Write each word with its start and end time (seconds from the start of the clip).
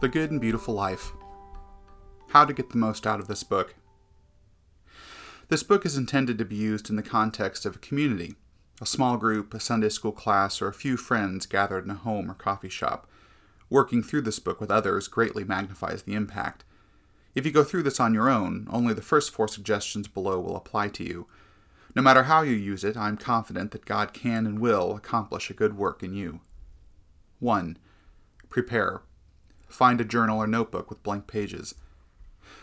The 0.00 0.08
Good 0.08 0.30
and 0.30 0.40
Beautiful 0.40 0.74
Life 0.74 1.10
How 2.28 2.44
to 2.44 2.52
Get 2.52 2.70
the 2.70 2.78
Most 2.78 3.04
Out 3.04 3.18
of 3.18 3.26
This 3.26 3.42
Book. 3.42 3.74
This 5.48 5.64
book 5.64 5.84
is 5.84 5.96
intended 5.96 6.38
to 6.38 6.44
be 6.44 6.54
used 6.54 6.88
in 6.88 6.94
the 6.94 7.02
context 7.02 7.66
of 7.66 7.74
a 7.74 7.80
community, 7.80 8.36
a 8.80 8.86
small 8.86 9.16
group, 9.16 9.52
a 9.52 9.58
Sunday 9.58 9.88
school 9.88 10.12
class, 10.12 10.62
or 10.62 10.68
a 10.68 10.72
few 10.72 10.96
friends 10.96 11.46
gathered 11.46 11.84
in 11.84 11.90
a 11.90 11.94
home 11.94 12.30
or 12.30 12.34
coffee 12.34 12.68
shop. 12.68 13.10
Working 13.70 14.04
through 14.04 14.20
this 14.20 14.38
book 14.38 14.60
with 14.60 14.70
others 14.70 15.08
greatly 15.08 15.42
magnifies 15.42 16.04
the 16.04 16.14
impact. 16.14 16.62
If 17.34 17.44
you 17.44 17.50
go 17.50 17.64
through 17.64 17.82
this 17.82 17.98
on 17.98 18.14
your 18.14 18.30
own, 18.30 18.68
only 18.70 18.94
the 18.94 19.02
first 19.02 19.32
four 19.32 19.48
suggestions 19.48 20.06
below 20.06 20.38
will 20.38 20.54
apply 20.54 20.90
to 20.90 21.02
you. 21.02 21.26
No 21.96 22.02
matter 22.02 22.22
how 22.22 22.42
you 22.42 22.54
use 22.54 22.84
it, 22.84 22.96
I 22.96 23.08
am 23.08 23.16
confident 23.16 23.72
that 23.72 23.84
God 23.84 24.12
can 24.12 24.46
and 24.46 24.60
will 24.60 24.94
accomplish 24.94 25.50
a 25.50 25.54
good 25.54 25.76
work 25.76 26.04
in 26.04 26.14
you. 26.14 26.38
1. 27.40 27.78
Prepare. 28.48 29.00
Find 29.68 30.00
a 30.00 30.04
journal 30.04 30.38
or 30.38 30.46
notebook 30.46 30.90
with 30.90 31.02
blank 31.02 31.26
pages. 31.26 31.74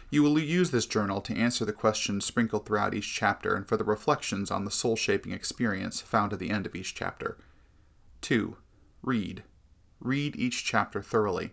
You 0.09 0.23
will 0.23 0.39
use 0.39 0.71
this 0.71 0.85
journal 0.85 1.21
to 1.21 1.35
answer 1.35 1.65
the 1.65 1.73
questions 1.73 2.25
sprinkled 2.25 2.65
throughout 2.65 2.93
each 2.93 3.13
chapter 3.13 3.55
and 3.55 3.67
for 3.67 3.77
the 3.77 3.83
reflections 3.83 4.51
on 4.51 4.65
the 4.65 4.71
soul 4.71 4.95
shaping 4.95 5.31
experience 5.31 6.01
found 6.01 6.33
at 6.33 6.39
the 6.39 6.49
end 6.49 6.65
of 6.65 6.75
each 6.75 6.95
chapter. 6.95 7.37
2. 8.21 8.57
Read. 9.01 9.43
Read 9.99 10.35
each 10.35 10.63
chapter 10.63 11.01
thoroughly. 11.01 11.51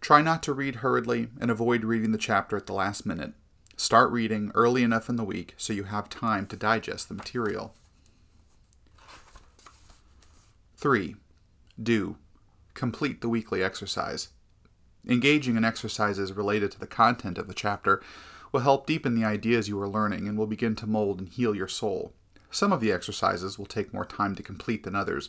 Try 0.00 0.22
not 0.22 0.42
to 0.44 0.52
read 0.52 0.76
hurriedly 0.76 1.28
and 1.40 1.50
avoid 1.50 1.84
reading 1.84 2.12
the 2.12 2.18
chapter 2.18 2.56
at 2.56 2.66
the 2.66 2.72
last 2.72 3.06
minute. 3.06 3.32
Start 3.76 4.12
reading 4.12 4.52
early 4.54 4.82
enough 4.82 5.08
in 5.08 5.16
the 5.16 5.24
week 5.24 5.54
so 5.56 5.72
you 5.72 5.84
have 5.84 6.08
time 6.08 6.46
to 6.46 6.56
digest 6.56 7.08
the 7.08 7.14
material. 7.14 7.74
3. 10.76 11.16
Do. 11.82 12.16
Complete 12.74 13.20
the 13.20 13.28
weekly 13.28 13.62
exercise. 13.62 14.28
Engaging 15.06 15.56
in 15.56 15.64
exercises 15.64 16.32
related 16.32 16.70
to 16.72 16.80
the 16.80 16.86
content 16.86 17.36
of 17.36 17.46
the 17.46 17.54
chapter 17.54 18.02
will 18.52 18.60
help 18.60 18.86
deepen 18.86 19.14
the 19.14 19.24
ideas 19.24 19.68
you 19.68 19.80
are 19.80 19.88
learning 19.88 20.26
and 20.26 20.38
will 20.38 20.46
begin 20.46 20.74
to 20.76 20.86
mold 20.86 21.18
and 21.18 21.28
heal 21.28 21.54
your 21.54 21.68
soul. 21.68 22.12
Some 22.50 22.72
of 22.72 22.80
the 22.80 22.92
exercises 22.92 23.58
will 23.58 23.66
take 23.66 23.92
more 23.92 24.04
time 24.04 24.34
to 24.36 24.42
complete 24.42 24.84
than 24.84 24.94
others. 24.94 25.28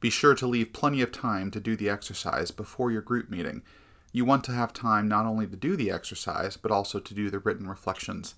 Be 0.00 0.10
sure 0.10 0.34
to 0.34 0.46
leave 0.46 0.72
plenty 0.72 1.00
of 1.00 1.10
time 1.10 1.50
to 1.50 1.60
do 1.60 1.74
the 1.76 1.88
exercise 1.88 2.50
before 2.50 2.92
your 2.92 3.02
group 3.02 3.30
meeting. 3.30 3.62
You 4.12 4.24
want 4.24 4.44
to 4.44 4.52
have 4.52 4.72
time 4.72 5.08
not 5.08 5.26
only 5.26 5.46
to 5.46 5.56
do 5.56 5.76
the 5.76 5.90
exercise, 5.90 6.56
but 6.56 6.70
also 6.70 7.00
to 7.00 7.14
do 7.14 7.30
the 7.30 7.38
written 7.38 7.66
reflections. 7.68 8.34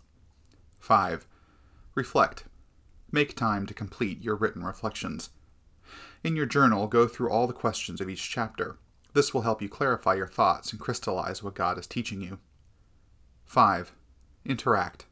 5. 0.78 1.26
Reflect. 1.94 2.44
Make 3.12 3.36
time 3.36 3.66
to 3.66 3.74
complete 3.74 4.22
your 4.22 4.36
written 4.36 4.64
reflections. 4.64 5.30
In 6.22 6.36
your 6.36 6.46
journal, 6.46 6.86
go 6.86 7.08
through 7.08 7.30
all 7.30 7.46
the 7.46 7.52
questions 7.52 8.00
of 8.00 8.08
each 8.08 8.30
chapter. 8.30 8.78
This 9.12 9.34
will 9.34 9.42
help 9.42 9.60
you 9.60 9.68
clarify 9.68 10.14
your 10.14 10.28
thoughts 10.28 10.72
and 10.72 10.80
crystallize 10.80 11.42
what 11.42 11.54
God 11.54 11.78
is 11.78 11.86
teaching 11.86 12.20
you. 12.20 12.38
5. 13.44 13.92
Interact. 14.44 15.06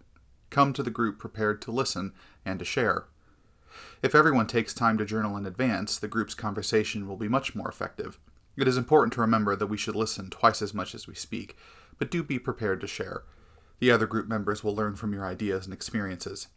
Come 0.50 0.72
to 0.72 0.82
the 0.82 0.90
group 0.90 1.18
prepared 1.18 1.60
to 1.62 1.72
listen 1.72 2.12
and 2.44 2.58
to 2.58 2.64
share. 2.64 3.06
If 4.02 4.14
everyone 4.14 4.46
takes 4.46 4.72
time 4.72 4.96
to 4.98 5.04
journal 5.04 5.36
in 5.36 5.44
advance, 5.44 5.98
the 5.98 6.08
group's 6.08 6.34
conversation 6.34 7.06
will 7.06 7.16
be 7.16 7.28
much 7.28 7.54
more 7.54 7.68
effective. 7.68 8.18
It 8.56 8.68
is 8.68 8.76
important 8.76 9.12
to 9.14 9.20
remember 9.20 9.54
that 9.54 9.66
we 9.66 9.76
should 9.76 9.96
listen 9.96 10.30
twice 10.30 10.62
as 10.62 10.74
much 10.74 10.94
as 10.94 11.06
we 11.06 11.14
speak, 11.14 11.56
but 11.98 12.10
do 12.10 12.22
be 12.22 12.38
prepared 12.38 12.80
to 12.80 12.86
share. 12.86 13.24
The 13.80 13.90
other 13.90 14.06
group 14.06 14.26
members 14.26 14.64
will 14.64 14.74
learn 14.74 14.96
from 14.96 15.12
your 15.12 15.24
ideas 15.24 15.64
and 15.64 15.74
experiences. 15.74 16.48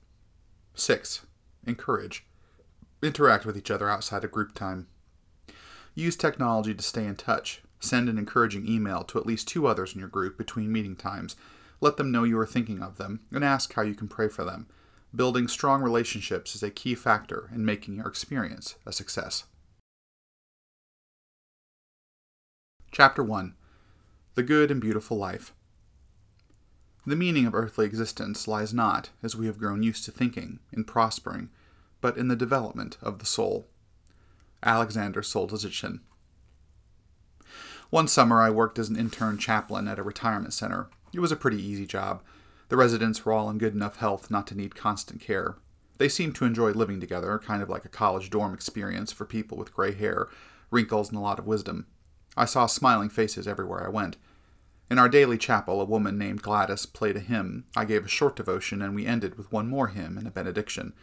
6. 0.73 1.25
Encourage. 1.67 2.25
Interact 3.03 3.45
with 3.45 3.57
each 3.57 3.69
other 3.69 3.89
outside 3.89 4.23
of 4.23 4.31
group 4.31 4.53
time. 4.53 4.87
Use 5.93 6.15
technology 6.15 6.73
to 6.73 6.83
stay 6.83 7.05
in 7.05 7.15
touch. 7.15 7.61
Send 7.79 8.07
an 8.07 8.17
encouraging 8.17 8.67
email 8.67 9.03
to 9.03 9.17
at 9.17 9.25
least 9.25 9.47
two 9.47 9.67
others 9.67 9.93
in 9.93 9.99
your 9.99 10.07
group 10.07 10.37
between 10.37 10.71
meeting 10.71 10.95
times. 10.95 11.35
Let 11.81 11.97
them 11.97 12.11
know 12.11 12.23
you 12.23 12.37
are 12.39 12.45
thinking 12.45 12.81
of 12.81 12.97
them, 12.97 13.21
and 13.31 13.43
ask 13.43 13.73
how 13.73 13.81
you 13.81 13.95
can 13.95 14.07
pray 14.07 14.29
for 14.29 14.45
them. 14.45 14.67
Building 15.13 15.47
strong 15.47 15.81
relationships 15.81 16.55
is 16.55 16.63
a 16.63 16.69
key 16.69 16.95
factor 16.95 17.49
in 17.53 17.65
making 17.65 17.95
your 17.95 18.07
experience 18.07 18.75
a 18.85 18.93
success. 18.93 19.45
Chapter 22.91 23.23
1 23.23 23.55
The 24.35 24.43
Good 24.43 24.71
and 24.71 24.79
Beautiful 24.79 25.17
Life. 25.17 25.53
The 27.05 27.15
meaning 27.15 27.47
of 27.47 27.55
earthly 27.55 27.85
existence 27.85 28.47
lies 28.47 28.73
not, 28.73 29.09
as 29.23 29.35
we 29.35 29.47
have 29.47 29.57
grown 29.57 29.81
used 29.81 30.05
to 30.05 30.11
thinking, 30.11 30.59
in 30.71 30.83
prospering, 30.83 31.49
but 31.99 32.15
in 32.15 32.27
the 32.27 32.35
development 32.35 32.97
of 33.01 33.19
the 33.19 33.25
soul. 33.25 33.67
Alexander 34.63 35.21
Solzhenitsyn. 35.21 35.99
One 37.89 38.07
summer, 38.07 38.41
I 38.41 38.49
worked 38.49 38.79
as 38.79 38.89
an 38.89 38.95
intern 38.95 39.37
chaplain 39.37 39.87
at 39.87 39.99
a 39.99 40.03
retirement 40.03 40.53
center. 40.53 40.89
It 41.13 41.19
was 41.19 41.31
a 41.31 41.35
pretty 41.35 41.61
easy 41.61 41.85
job. 41.85 42.21
The 42.69 42.77
residents 42.77 43.25
were 43.25 43.33
all 43.33 43.49
in 43.49 43.57
good 43.57 43.73
enough 43.73 43.97
health 43.97 44.31
not 44.31 44.47
to 44.47 44.55
need 44.55 44.75
constant 44.75 45.19
care. 45.19 45.55
They 45.97 46.07
seemed 46.07 46.35
to 46.35 46.45
enjoy 46.45 46.71
living 46.71 47.01
together, 47.01 47.37
kind 47.37 47.61
of 47.61 47.69
like 47.69 47.83
a 47.83 47.89
college 47.89 48.29
dorm 48.29 48.53
experience 48.53 49.11
for 49.11 49.25
people 49.25 49.57
with 49.57 49.73
gray 49.73 49.93
hair, 49.93 50.29
wrinkles, 50.71 51.09
and 51.09 51.17
a 51.17 51.21
lot 51.21 51.37
of 51.37 51.45
wisdom. 51.45 51.85
I 52.37 52.45
saw 52.45 52.65
smiling 52.65 53.09
faces 53.09 53.47
everywhere 53.47 53.85
I 53.85 53.89
went. 53.89 54.15
In 54.89 54.97
our 54.97 55.09
daily 55.09 55.37
chapel, 55.37 55.81
a 55.81 55.85
woman 55.85 56.17
named 56.17 56.41
Gladys 56.41 56.85
played 56.85 57.17
a 57.17 57.19
hymn. 57.19 57.65
I 57.75 57.85
gave 57.85 58.05
a 58.05 58.09
short 58.09 58.35
devotion, 58.35 58.81
and 58.81 58.95
we 58.95 59.05
ended 59.05 59.37
with 59.37 59.51
one 59.51 59.67
more 59.67 59.87
hymn 59.87 60.17
and 60.17 60.27
a 60.27 60.31
benediction. 60.31 60.93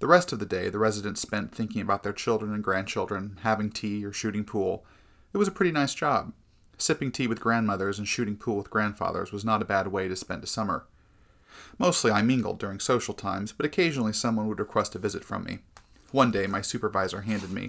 The 0.00 0.06
rest 0.06 0.32
of 0.32 0.38
the 0.38 0.46
day, 0.46 0.70
the 0.70 0.78
residents 0.78 1.20
spent 1.20 1.54
thinking 1.54 1.82
about 1.82 2.02
their 2.02 2.14
children 2.14 2.54
and 2.54 2.64
grandchildren, 2.64 3.38
having 3.42 3.70
tea, 3.70 4.02
or 4.02 4.14
shooting 4.14 4.44
pool. 4.44 4.82
It 5.34 5.38
was 5.38 5.46
a 5.46 5.52
pretty 5.52 5.72
nice 5.72 5.94
job. 5.94 6.32
Sipping 6.78 7.12
tea 7.12 7.26
with 7.26 7.38
grandmothers 7.38 7.98
and 7.98 8.08
shooting 8.08 8.38
pool 8.38 8.56
with 8.56 8.70
grandfathers 8.70 9.30
was 9.30 9.44
not 9.44 9.60
a 9.60 9.66
bad 9.66 9.88
way 9.88 10.08
to 10.08 10.16
spend 10.16 10.42
a 10.42 10.46
summer. 10.46 10.86
Mostly 11.78 12.10
I 12.10 12.22
mingled 12.22 12.58
during 12.58 12.80
social 12.80 13.12
times, 13.12 13.52
but 13.52 13.66
occasionally 13.66 14.14
someone 14.14 14.48
would 14.48 14.58
request 14.58 14.94
a 14.94 14.98
visit 14.98 15.22
from 15.22 15.44
me. 15.44 15.58
One 16.12 16.30
day, 16.30 16.46
my 16.46 16.62
supervisor 16.62 17.20
handed 17.20 17.50
me 17.50 17.68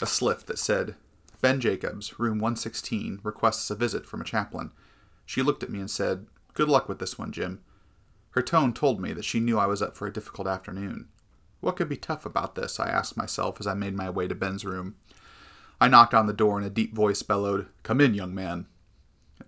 a 0.00 0.06
slip 0.06 0.44
that 0.46 0.58
said, 0.58 0.94
Ben 1.42 1.60
Jacobs, 1.60 2.18
room 2.18 2.38
116, 2.38 3.20
requests 3.22 3.70
a 3.70 3.74
visit 3.74 4.06
from 4.06 4.22
a 4.22 4.24
chaplain. 4.24 4.72
She 5.26 5.42
looked 5.42 5.62
at 5.62 5.70
me 5.70 5.80
and 5.80 5.90
said, 5.90 6.26
Good 6.54 6.70
luck 6.70 6.88
with 6.88 7.00
this 7.00 7.18
one, 7.18 7.32
Jim. 7.32 7.60
Her 8.30 8.42
tone 8.42 8.72
told 8.72 8.98
me 8.98 9.12
that 9.12 9.26
she 9.26 9.40
knew 9.40 9.58
I 9.58 9.66
was 9.66 9.82
up 9.82 9.94
for 9.94 10.06
a 10.06 10.12
difficult 10.12 10.48
afternoon. 10.48 11.08
What 11.60 11.76
could 11.76 11.88
be 11.88 11.96
tough 11.96 12.26
about 12.26 12.54
this? 12.54 12.78
I 12.78 12.88
asked 12.88 13.16
myself 13.16 13.58
as 13.60 13.66
I 13.66 13.74
made 13.74 13.94
my 13.94 14.10
way 14.10 14.28
to 14.28 14.34
Ben's 14.34 14.64
room. 14.64 14.96
I 15.80 15.88
knocked 15.88 16.14
on 16.14 16.26
the 16.26 16.32
door 16.32 16.58
and 16.58 16.66
a 16.66 16.70
deep 16.70 16.94
voice 16.94 17.22
bellowed, 17.22 17.66
Come 17.82 18.00
in, 18.00 18.14
young 18.14 18.34
man. 18.34 18.66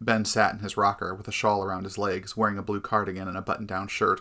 Ben 0.01 0.25
sat 0.25 0.55
in 0.55 0.61
his 0.61 0.77
rocker 0.77 1.15
with 1.15 1.29
a 1.29 1.33
shawl 1.33 1.63
around 1.63 1.85
his 1.85 1.99
legs, 1.99 2.37
wearing 2.37 2.59
a 2.59 2.63
blue 2.63 2.81
cardigan 2.81 3.29
and 3.29 3.37
a 3.37 3.43
button 3.43 3.67
down 3.67 3.89
shirt. 3.89 4.21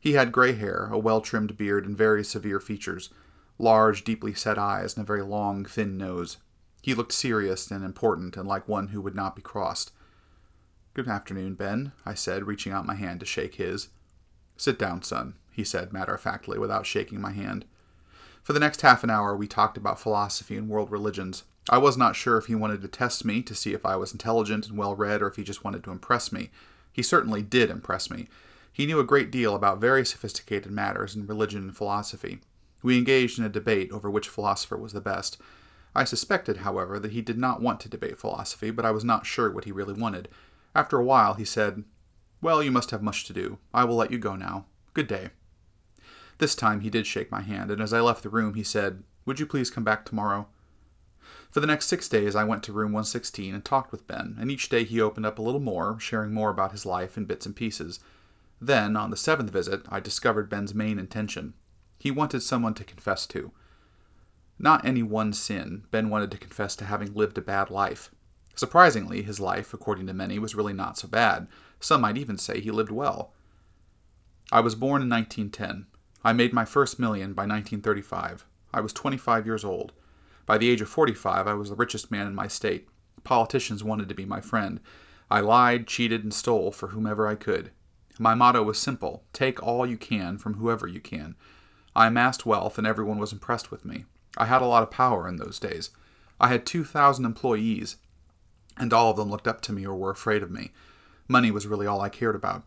He 0.00 0.12
had 0.12 0.32
gray 0.32 0.52
hair, 0.52 0.88
a 0.90 0.98
well 0.98 1.20
trimmed 1.20 1.56
beard, 1.56 1.86
and 1.86 1.96
very 1.96 2.24
severe 2.24 2.60
features 2.60 3.10
large, 3.58 4.04
deeply 4.04 4.34
set 4.34 4.58
eyes, 4.58 4.96
and 4.96 5.04
a 5.04 5.06
very 5.06 5.22
long, 5.22 5.64
thin 5.64 5.96
nose. 5.96 6.38
He 6.82 6.94
looked 6.94 7.12
serious 7.12 7.70
and 7.70 7.84
important 7.84 8.36
and 8.36 8.46
like 8.46 8.68
one 8.68 8.88
who 8.88 9.00
would 9.00 9.14
not 9.14 9.36
be 9.36 9.42
crossed. 9.42 9.92
Good 10.94 11.08
afternoon, 11.08 11.54
Ben, 11.54 11.92
I 12.04 12.14
said, 12.14 12.46
reaching 12.46 12.72
out 12.72 12.86
my 12.86 12.96
hand 12.96 13.20
to 13.20 13.26
shake 13.26 13.54
his. 13.54 13.88
Sit 14.56 14.78
down, 14.78 15.02
son, 15.02 15.34
he 15.52 15.64
said 15.64 15.92
matter 15.92 16.14
of 16.14 16.20
factly, 16.20 16.58
without 16.58 16.86
shaking 16.86 17.20
my 17.20 17.32
hand. 17.32 17.64
For 18.42 18.52
the 18.52 18.60
next 18.60 18.80
half 18.80 19.04
an 19.04 19.10
hour, 19.10 19.36
we 19.36 19.46
talked 19.46 19.76
about 19.76 20.00
philosophy 20.00 20.56
and 20.56 20.68
world 20.68 20.90
religions. 20.90 21.44
I 21.70 21.78
was 21.78 21.96
not 21.96 22.16
sure 22.16 22.38
if 22.38 22.46
he 22.46 22.56
wanted 22.56 22.82
to 22.82 22.88
test 22.88 23.24
me 23.24 23.40
to 23.42 23.54
see 23.54 23.72
if 23.72 23.86
I 23.86 23.94
was 23.94 24.12
intelligent 24.12 24.68
and 24.68 24.76
well 24.76 24.96
read 24.96 25.22
or 25.22 25.28
if 25.28 25.36
he 25.36 25.44
just 25.44 25.62
wanted 25.62 25.84
to 25.84 25.92
impress 25.92 26.32
me. 26.32 26.50
He 26.92 27.02
certainly 27.02 27.42
did 27.42 27.70
impress 27.70 28.10
me. 28.10 28.28
He 28.72 28.86
knew 28.86 28.98
a 28.98 29.04
great 29.04 29.30
deal 29.30 29.54
about 29.54 29.80
very 29.80 30.04
sophisticated 30.04 30.72
matters 30.72 31.14
in 31.14 31.26
religion 31.26 31.62
and 31.62 31.76
philosophy. 31.76 32.40
We 32.82 32.98
engaged 32.98 33.38
in 33.38 33.44
a 33.44 33.48
debate 33.48 33.92
over 33.92 34.10
which 34.10 34.28
philosopher 34.28 34.76
was 34.76 34.92
the 34.92 35.00
best. 35.00 35.38
I 35.94 36.04
suspected, 36.04 36.58
however, 36.58 36.98
that 36.98 37.12
he 37.12 37.20
did 37.20 37.38
not 37.38 37.60
want 37.60 37.78
to 37.80 37.88
debate 37.88 38.18
philosophy, 38.18 38.70
but 38.70 38.84
I 38.84 38.90
was 38.90 39.04
not 39.04 39.26
sure 39.26 39.50
what 39.50 39.64
he 39.64 39.72
really 39.72 39.92
wanted. 39.92 40.28
After 40.74 40.98
a 40.98 41.04
while, 41.04 41.34
he 41.34 41.44
said, 41.44 41.84
Well, 42.40 42.62
you 42.62 42.70
must 42.70 42.90
have 42.90 43.02
much 43.02 43.24
to 43.26 43.32
do. 43.32 43.58
I 43.74 43.84
will 43.84 43.96
let 43.96 44.10
you 44.10 44.18
go 44.18 44.34
now. 44.34 44.64
Good 44.94 45.06
day. 45.06 45.30
This 46.38 46.54
time 46.54 46.80
he 46.80 46.90
did 46.90 47.06
shake 47.06 47.30
my 47.30 47.42
hand, 47.42 47.70
and 47.70 47.80
as 47.80 47.92
I 47.92 48.00
left 48.00 48.22
the 48.22 48.28
room, 48.28 48.54
he 48.54 48.64
said, 48.64 49.02
Would 49.26 49.38
you 49.38 49.46
please 49.46 49.70
come 49.70 49.84
back 49.84 50.04
tomorrow? 50.04 50.48
For 51.50 51.60
the 51.60 51.66
next 51.66 51.86
six 51.86 52.08
days, 52.08 52.34
I 52.34 52.44
went 52.44 52.62
to 52.64 52.72
room 52.72 52.92
116 52.92 53.54
and 53.54 53.64
talked 53.64 53.92
with 53.92 54.06
Ben, 54.06 54.36
and 54.40 54.50
each 54.50 54.68
day 54.68 54.84
he 54.84 55.00
opened 55.00 55.26
up 55.26 55.38
a 55.38 55.42
little 55.42 55.60
more, 55.60 55.98
sharing 56.00 56.32
more 56.32 56.50
about 56.50 56.72
his 56.72 56.86
life 56.86 57.16
in 57.16 57.26
bits 57.26 57.46
and 57.46 57.54
pieces. 57.54 58.00
Then, 58.60 58.96
on 58.96 59.10
the 59.10 59.16
seventh 59.16 59.50
visit, 59.50 59.82
I 59.88 60.00
discovered 60.00 60.48
Ben's 60.48 60.74
main 60.74 60.98
intention. 60.98 61.54
He 61.98 62.10
wanted 62.10 62.42
someone 62.42 62.74
to 62.74 62.84
confess 62.84 63.26
to. 63.28 63.52
Not 64.58 64.84
any 64.86 65.02
one 65.02 65.32
sin, 65.32 65.84
Ben 65.90 66.08
wanted 66.08 66.30
to 66.30 66.38
confess 66.38 66.74
to 66.76 66.84
having 66.84 67.14
lived 67.14 67.36
a 67.36 67.42
bad 67.42 67.70
life. 67.70 68.10
Surprisingly, 68.54 69.22
his 69.22 69.40
life, 69.40 69.74
according 69.74 70.06
to 70.06 70.12
many, 70.12 70.38
was 70.38 70.54
really 70.54 70.72
not 70.72 70.98
so 70.98 71.08
bad. 71.08 71.48
Some 71.80 72.02
might 72.02 72.16
even 72.16 72.38
say 72.38 72.60
he 72.60 72.70
lived 72.70 72.90
well. 72.90 73.32
I 74.50 74.60
was 74.60 74.74
born 74.74 75.02
in 75.02 75.08
1910. 75.08 75.86
I 76.24 76.32
made 76.32 76.52
my 76.52 76.64
first 76.64 76.98
million 76.98 77.32
by 77.32 77.42
1935. 77.42 78.46
I 78.72 78.80
was 78.80 78.92
25 78.92 79.46
years 79.46 79.64
old. 79.64 79.92
By 80.46 80.58
the 80.58 80.70
age 80.70 80.80
of 80.80 80.88
45, 80.88 81.46
I 81.46 81.54
was 81.54 81.68
the 81.68 81.76
richest 81.76 82.10
man 82.10 82.26
in 82.26 82.34
my 82.34 82.48
state. 82.48 82.88
Politicians 83.24 83.84
wanted 83.84 84.08
to 84.08 84.14
be 84.14 84.24
my 84.24 84.40
friend. 84.40 84.80
I 85.30 85.40
lied, 85.40 85.86
cheated, 85.86 86.22
and 86.22 86.32
stole 86.32 86.72
for 86.72 86.88
whomever 86.88 87.26
I 87.26 87.34
could. 87.34 87.70
My 88.18 88.34
motto 88.34 88.62
was 88.62 88.78
simple 88.78 89.24
take 89.32 89.62
all 89.62 89.86
you 89.86 89.96
can 89.96 90.38
from 90.38 90.54
whoever 90.54 90.86
you 90.86 91.00
can. 91.00 91.34
I 91.94 92.06
amassed 92.06 92.46
wealth, 92.46 92.78
and 92.78 92.86
everyone 92.86 93.18
was 93.18 93.32
impressed 93.32 93.70
with 93.70 93.84
me. 93.84 94.04
I 94.36 94.46
had 94.46 94.62
a 94.62 94.66
lot 94.66 94.82
of 94.82 94.90
power 94.90 95.28
in 95.28 95.36
those 95.36 95.58
days. 95.58 95.90
I 96.40 96.48
had 96.48 96.66
2,000 96.66 97.24
employees, 97.24 97.96
and 98.76 98.92
all 98.92 99.10
of 99.10 99.16
them 99.16 99.30
looked 99.30 99.48
up 99.48 99.60
to 99.62 99.72
me 99.72 99.86
or 99.86 99.96
were 99.96 100.10
afraid 100.10 100.42
of 100.42 100.50
me. 100.50 100.72
Money 101.28 101.50
was 101.50 101.66
really 101.66 101.86
all 101.86 102.00
I 102.00 102.08
cared 102.08 102.34
about. 102.34 102.64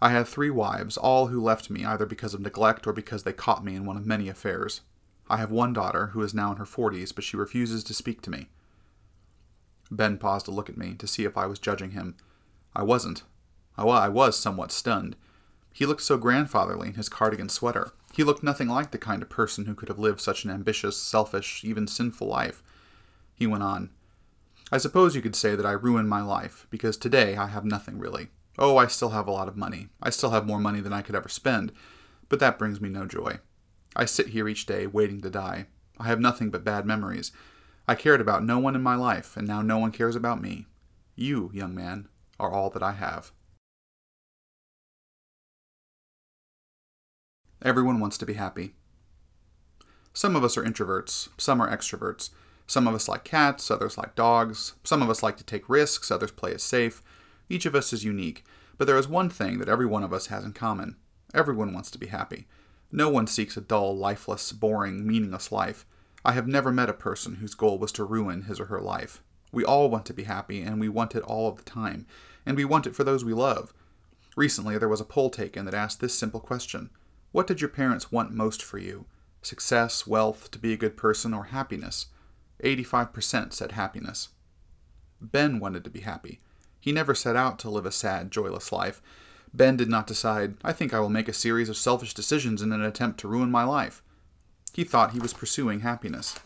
I 0.00 0.10
had 0.10 0.28
three 0.28 0.50
wives, 0.50 0.96
all 0.96 1.28
who 1.28 1.40
left 1.40 1.70
me 1.70 1.84
either 1.84 2.04
because 2.04 2.34
of 2.34 2.40
neglect 2.40 2.86
or 2.86 2.92
because 2.92 3.22
they 3.22 3.32
caught 3.32 3.64
me 3.64 3.74
in 3.74 3.86
one 3.86 3.96
of 3.96 4.06
many 4.06 4.28
affairs. 4.28 4.82
I 5.28 5.38
have 5.38 5.50
one 5.50 5.72
daughter 5.72 6.08
who 6.08 6.22
is 6.22 6.34
now 6.34 6.52
in 6.52 6.58
her 6.58 6.66
forties, 6.66 7.12
but 7.12 7.24
she 7.24 7.36
refuses 7.36 7.82
to 7.84 7.94
speak 7.94 8.20
to 8.22 8.30
me. 8.30 8.48
Ben 9.90 10.18
paused 10.18 10.46
to 10.46 10.50
look 10.50 10.68
at 10.68 10.76
me 10.76 10.94
to 10.94 11.06
see 11.06 11.24
if 11.24 11.36
I 11.36 11.46
was 11.46 11.58
judging 11.58 11.92
him. 11.92 12.16
I 12.74 12.82
wasn't. 12.82 13.22
Oh, 13.78 13.88
I 13.88 14.08
was 14.08 14.38
somewhat 14.38 14.72
stunned. 14.72 15.16
He 15.72 15.86
looked 15.86 16.02
so 16.02 16.16
grandfatherly 16.16 16.88
in 16.88 16.94
his 16.94 17.08
cardigan 17.08 17.48
sweater. 17.48 17.92
He 18.14 18.24
looked 18.24 18.42
nothing 18.42 18.68
like 18.68 18.90
the 18.90 18.98
kind 18.98 19.22
of 19.22 19.28
person 19.28 19.66
who 19.66 19.74
could 19.74 19.88
have 19.88 19.98
lived 19.98 20.20
such 20.20 20.44
an 20.44 20.50
ambitious, 20.50 20.96
selfish, 20.96 21.62
even 21.64 21.86
sinful 21.86 22.26
life. 22.26 22.62
He 23.34 23.46
went 23.46 23.62
on. 23.62 23.90
I 24.72 24.78
suppose 24.78 25.14
you 25.14 25.22
could 25.22 25.36
say 25.36 25.54
that 25.54 25.66
I 25.66 25.72
ruined 25.72 26.08
my 26.08 26.22
life, 26.22 26.66
because 26.70 26.96
today 26.96 27.36
I 27.36 27.46
have 27.48 27.64
nothing 27.64 27.98
really. 27.98 28.28
Oh, 28.58 28.76
I 28.76 28.86
still 28.86 29.10
have 29.10 29.26
a 29.26 29.32
lot 29.32 29.48
of 29.48 29.56
money. 29.56 29.88
I 30.02 30.10
still 30.10 30.30
have 30.30 30.46
more 30.46 30.58
money 30.58 30.80
than 30.80 30.92
I 30.92 31.02
could 31.02 31.14
ever 31.14 31.28
spend, 31.28 31.72
but 32.28 32.40
that 32.40 32.58
brings 32.58 32.80
me 32.80 32.88
no 32.88 33.06
joy. 33.06 33.38
I 33.94 34.04
sit 34.04 34.28
here 34.28 34.48
each 34.48 34.66
day 34.66 34.86
waiting 34.86 35.20
to 35.22 35.30
die. 35.30 35.66
I 35.98 36.04
have 36.04 36.20
nothing 36.20 36.50
but 36.50 36.64
bad 36.64 36.86
memories. 36.86 37.32
I 37.88 37.94
cared 37.94 38.20
about 38.20 38.44
no 38.44 38.58
one 38.58 38.74
in 38.74 38.82
my 38.82 38.94
life, 38.94 39.36
and 39.36 39.46
now 39.46 39.62
no 39.62 39.78
one 39.78 39.92
cares 39.92 40.16
about 40.16 40.42
me. 40.42 40.66
You, 41.14 41.50
young 41.54 41.74
man, 41.74 42.08
are 42.38 42.50
all 42.50 42.70
that 42.70 42.82
I 42.82 42.92
have. 42.92 43.32
Everyone 47.62 48.00
wants 48.00 48.18
to 48.18 48.26
be 48.26 48.34
happy. 48.34 48.74
Some 50.12 50.36
of 50.36 50.44
us 50.44 50.56
are 50.56 50.64
introverts, 50.64 51.28
some 51.38 51.60
are 51.60 51.74
extroverts. 51.74 52.30
Some 52.66 52.88
of 52.88 52.94
us 52.94 53.08
like 53.08 53.22
cats, 53.22 53.70
others 53.70 53.96
like 53.96 54.16
dogs. 54.16 54.74
Some 54.82 55.00
of 55.00 55.08
us 55.08 55.22
like 55.22 55.36
to 55.36 55.44
take 55.44 55.68
risks, 55.68 56.10
others 56.10 56.32
play 56.32 56.50
it 56.50 56.60
safe. 56.60 57.02
Each 57.48 57.66
of 57.66 57.74
us 57.74 57.92
is 57.92 58.04
unique, 58.04 58.44
but 58.78 58.86
there 58.86 58.98
is 58.98 59.08
one 59.08 59.30
thing 59.30 59.58
that 59.58 59.68
every 59.68 59.86
one 59.86 60.02
of 60.02 60.12
us 60.12 60.26
has 60.26 60.44
in 60.44 60.52
common. 60.52 60.96
Everyone 61.34 61.72
wants 61.72 61.90
to 61.92 61.98
be 61.98 62.06
happy. 62.06 62.46
No 62.92 63.08
one 63.08 63.26
seeks 63.26 63.56
a 63.56 63.60
dull, 63.60 63.96
lifeless, 63.96 64.52
boring, 64.52 65.06
meaningless 65.06 65.50
life. 65.50 65.86
I 66.24 66.32
have 66.32 66.48
never 66.48 66.72
met 66.72 66.88
a 66.88 66.94
person 66.94 67.36
whose 67.36 67.54
goal 67.54 67.78
was 67.78 67.92
to 67.92 68.04
ruin 68.04 68.42
his 68.42 68.58
or 68.58 68.66
her 68.66 68.80
life. 68.80 69.22
We 69.52 69.64
all 69.64 69.88
want 69.88 70.06
to 70.06 70.14
be 70.14 70.24
happy, 70.24 70.62
and 70.62 70.80
we 70.80 70.88
want 70.88 71.14
it 71.14 71.22
all 71.22 71.48
of 71.48 71.56
the 71.56 71.62
time. 71.62 72.06
And 72.44 72.56
we 72.56 72.64
want 72.64 72.86
it 72.86 72.94
for 72.94 73.04
those 73.04 73.24
we 73.24 73.32
love. 73.32 73.72
Recently, 74.36 74.76
there 74.76 74.88
was 74.88 75.00
a 75.00 75.04
poll 75.04 75.30
taken 75.30 75.64
that 75.64 75.74
asked 75.74 76.00
this 76.00 76.18
simple 76.18 76.40
question 76.40 76.90
What 77.32 77.46
did 77.46 77.60
your 77.60 77.70
parents 77.70 78.12
want 78.12 78.32
most 78.32 78.62
for 78.62 78.78
you? 78.78 79.06
Success, 79.42 80.06
wealth, 80.06 80.50
to 80.50 80.58
be 80.58 80.72
a 80.72 80.76
good 80.76 80.96
person, 80.96 81.32
or 81.32 81.44
happiness? 81.44 82.06
85% 82.62 83.52
said 83.52 83.72
happiness. 83.72 84.30
Ben 85.20 85.58
wanted 85.58 85.84
to 85.84 85.90
be 85.90 86.00
happy. 86.00 86.40
He 86.86 86.92
never 86.92 87.16
set 87.16 87.34
out 87.34 87.58
to 87.58 87.68
live 87.68 87.84
a 87.84 87.90
sad, 87.90 88.30
joyless 88.30 88.70
life. 88.70 89.02
Ben 89.52 89.76
did 89.76 89.88
not 89.88 90.06
decide, 90.06 90.54
I 90.62 90.72
think 90.72 90.94
I 90.94 91.00
will 91.00 91.08
make 91.08 91.26
a 91.26 91.32
series 91.32 91.68
of 91.68 91.76
selfish 91.76 92.14
decisions 92.14 92.62
in 92.62 92.70
an 92.70 92.80
attempt 92.80 93.18
to 93.18 93.28
ruin 93.28 93.50
my 93.50 93.64
life. 93.64 94.04
He 94.72 94.84
thought 94.84 95.10
he 95.10 95.18
was 95.18 95.32
pursuing 95.32 95.80
happiness. 95.80 96.38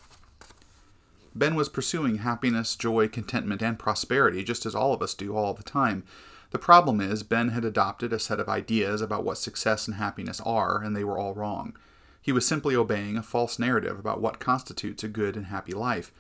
Ben 1.34 1.56
was 1.56 1.68
pursuing 1.68 2.16
happiness, 2.16 2.74
joy, 2.74 3.06
contentment, 3.06 3.60
and 3.60 3.78
prosperity, 3.78 4.42
just 4.42 4.64
as 4.64 4.74
all 4.74 4.94
of 4.94 5.02
us 5.02 5.12
do 5.12 5.36
all 5.36 5.52
the 5.52 5.62
time. 5.62 6.04
The 6.52 6.58
problem 6.58 7.02
is, 7.02 7.22
Ben 7.22 7.50
had 7.50 7.66
adopted 7.66 8.10
a 8.10 8.18
set 8.18 8.40
of 8.40 8.48
ideas 8.48 9.02
about 9.02 9.24
what 9.24 9.36
success 9.36 9.86
and 9.86 9.98
happiness 9.98 10.40
are, 10.40 10.82
and 10.82 10.96
they 10.96 11.04
were 11.04 11.18
all 11.18 11.34
wrong. 11.34 11.76
He 12.22 12.32
was 12.32 12.46
simply 12.46 12.74
obeying 12.74 13.18
a 13.18 13.22
false 13.22 13.58
narrative 13.58 13.98
about 13.98 14.22
what 14.22 14.40
constitutes 14.40 15.04
a 15.04 15.08
good 15.08 15.36
and 15.36 15.48
happy 15.48 15.74
life. 15.74 16.10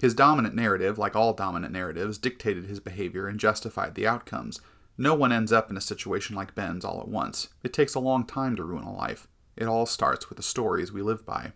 His 0.00 0.14
dominant 0.14 0.54
narrative, 0.54 0.98
like 0.98 1.14
all 1.14 1.34
dominant 1.34 1.74
narratives, 1.74 2.16
dictated 2.16 2.64
his 2.64 2.80
behavior 2.80 3.28
and 3.28 3.38
justified 3.38 3.94
the 3.94 4.06
outcomes. 4.06 4.60
No 4.96 5.14
one 5.14 5.30
ends 5.30 5.52
up 5.52 5.70
in 5.70 5.76
a 5.76 5.80
situation 5.80 6.34
like 6.34 6.54
Ben's 6.54 6.84
all 6.84 7.00
at 7.00 7.08
once. 7.08 7.48
It 7.62 7.74
takes 7.74 7.94
a 7.94 8.00
long 8.00 8.24
time 8.24 8.56
to 8.56 8.64
ruin 8.64 8.84
a 8.84 8.94
life. 8.94 9.28
It 9.56 9.66
all 9.66 9.84
starts 9.84 10.28
with 10.28 10.36
the 10.36 10.42
stories 10.42 10.90
we 10.90 11.02
live 11.02 11.26
by. 11.26 11.52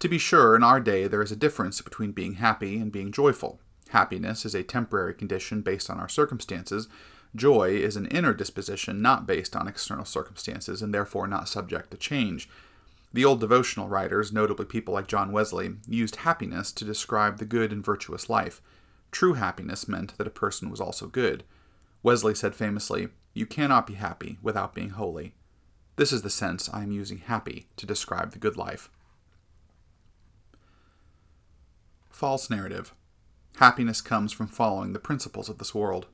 To 0.00 0.08
be 0.08 0.18
sure, 0.18 0.54
in 0.54 0.62
our 0.62 0.80
day 0.80 1.06
there 1.08 1.22
is 1.22 1.32
a 1.32 1.36
difference 1.36 1.80
between 1.80 2.12
being 2.12 2.34
happy 2.34 2.78
and 2.78 2.92
being 2.92 3.10
joyful. 3.10 3.60
Happiness 3.88 4.44
is 4.44 4.54
a 4.54 4.62
temporary 4.62 5.14
condition 5.14 5.62
based 5.62 5.90
on 5.90 5.98
our 5.98 6.08
circumstances. 6.08 6.88
Joy 7.34 7.70
is 7.70 7.96
an 7.96 8.06
inner 8.06 8.34
disposition 8.34 9.00
not 9.00 9.26
based 9.26 9.56
on 9.56 9.66
external 9.66 10.04
circumstances 10.04 10.82
and 10.82 10.92
therefore 10.92 11.26
not 11.26 11.48
subject 11.48 11.90
to 11.90 11.96
change. 11.96 12.48
The 13.12 13.24
old 13.24 13.40
devotional 13.40 13.88
writers, 13.88 14.32
notably 14.32 14.66
people 14.66 14.94
like 14.94 15.08
John 15.08 15.32
Wesley, 15.32 15.70
used 15.88 16.16
happiness 16.16 16.70
to 16.72 16.84
describe 16.84 17.38
the 17.38 17.44
good 17.44 17.72
and 17.72 17.84
virtuous 17.84 18.30
life. 18.30 18.62
True 19.10 19.34
happiness 19.34 19.88
meant 19.88 20.16
that 20.16 20.28
a 20.28 20.30
person 20.30 20.70
was 20.70 20.80
also 20.80 21.08
good. 21.08 21.42
Wesley 22.02 22.34
said 22.34 22.54
famously, 22.54 23.08
You 23.34 23.46
cannot 23.46 23.86
be 23.86 23.94
happy 23.94 24.38
without 24.42 24.74
being 24.74 24.90
holy. 24.90 25.34
This 25.96 26.12
is 26.12 26.22
the 26.22 26.30
sense 26.30 26.70
I 26.72 26.82
am 26.82 26.92
using 26.92 27.18
happy 27.18 27.66
to 27.76 27.84
describe 27.84 28.30
the 28.30 28.38
good 28.38 28.56
life. 28.56 28.88
False 32.10 32.48
narrative. 32.48 32.94
Happiness 33.56 34.00
comes 34.00 34.32
from 34.32 34.46
following 34.46 34.92
the 34.92 35.00
principles 35.00 35.48
of 35.48 35.58
this 35.58 35.74
world. 35.74 36.06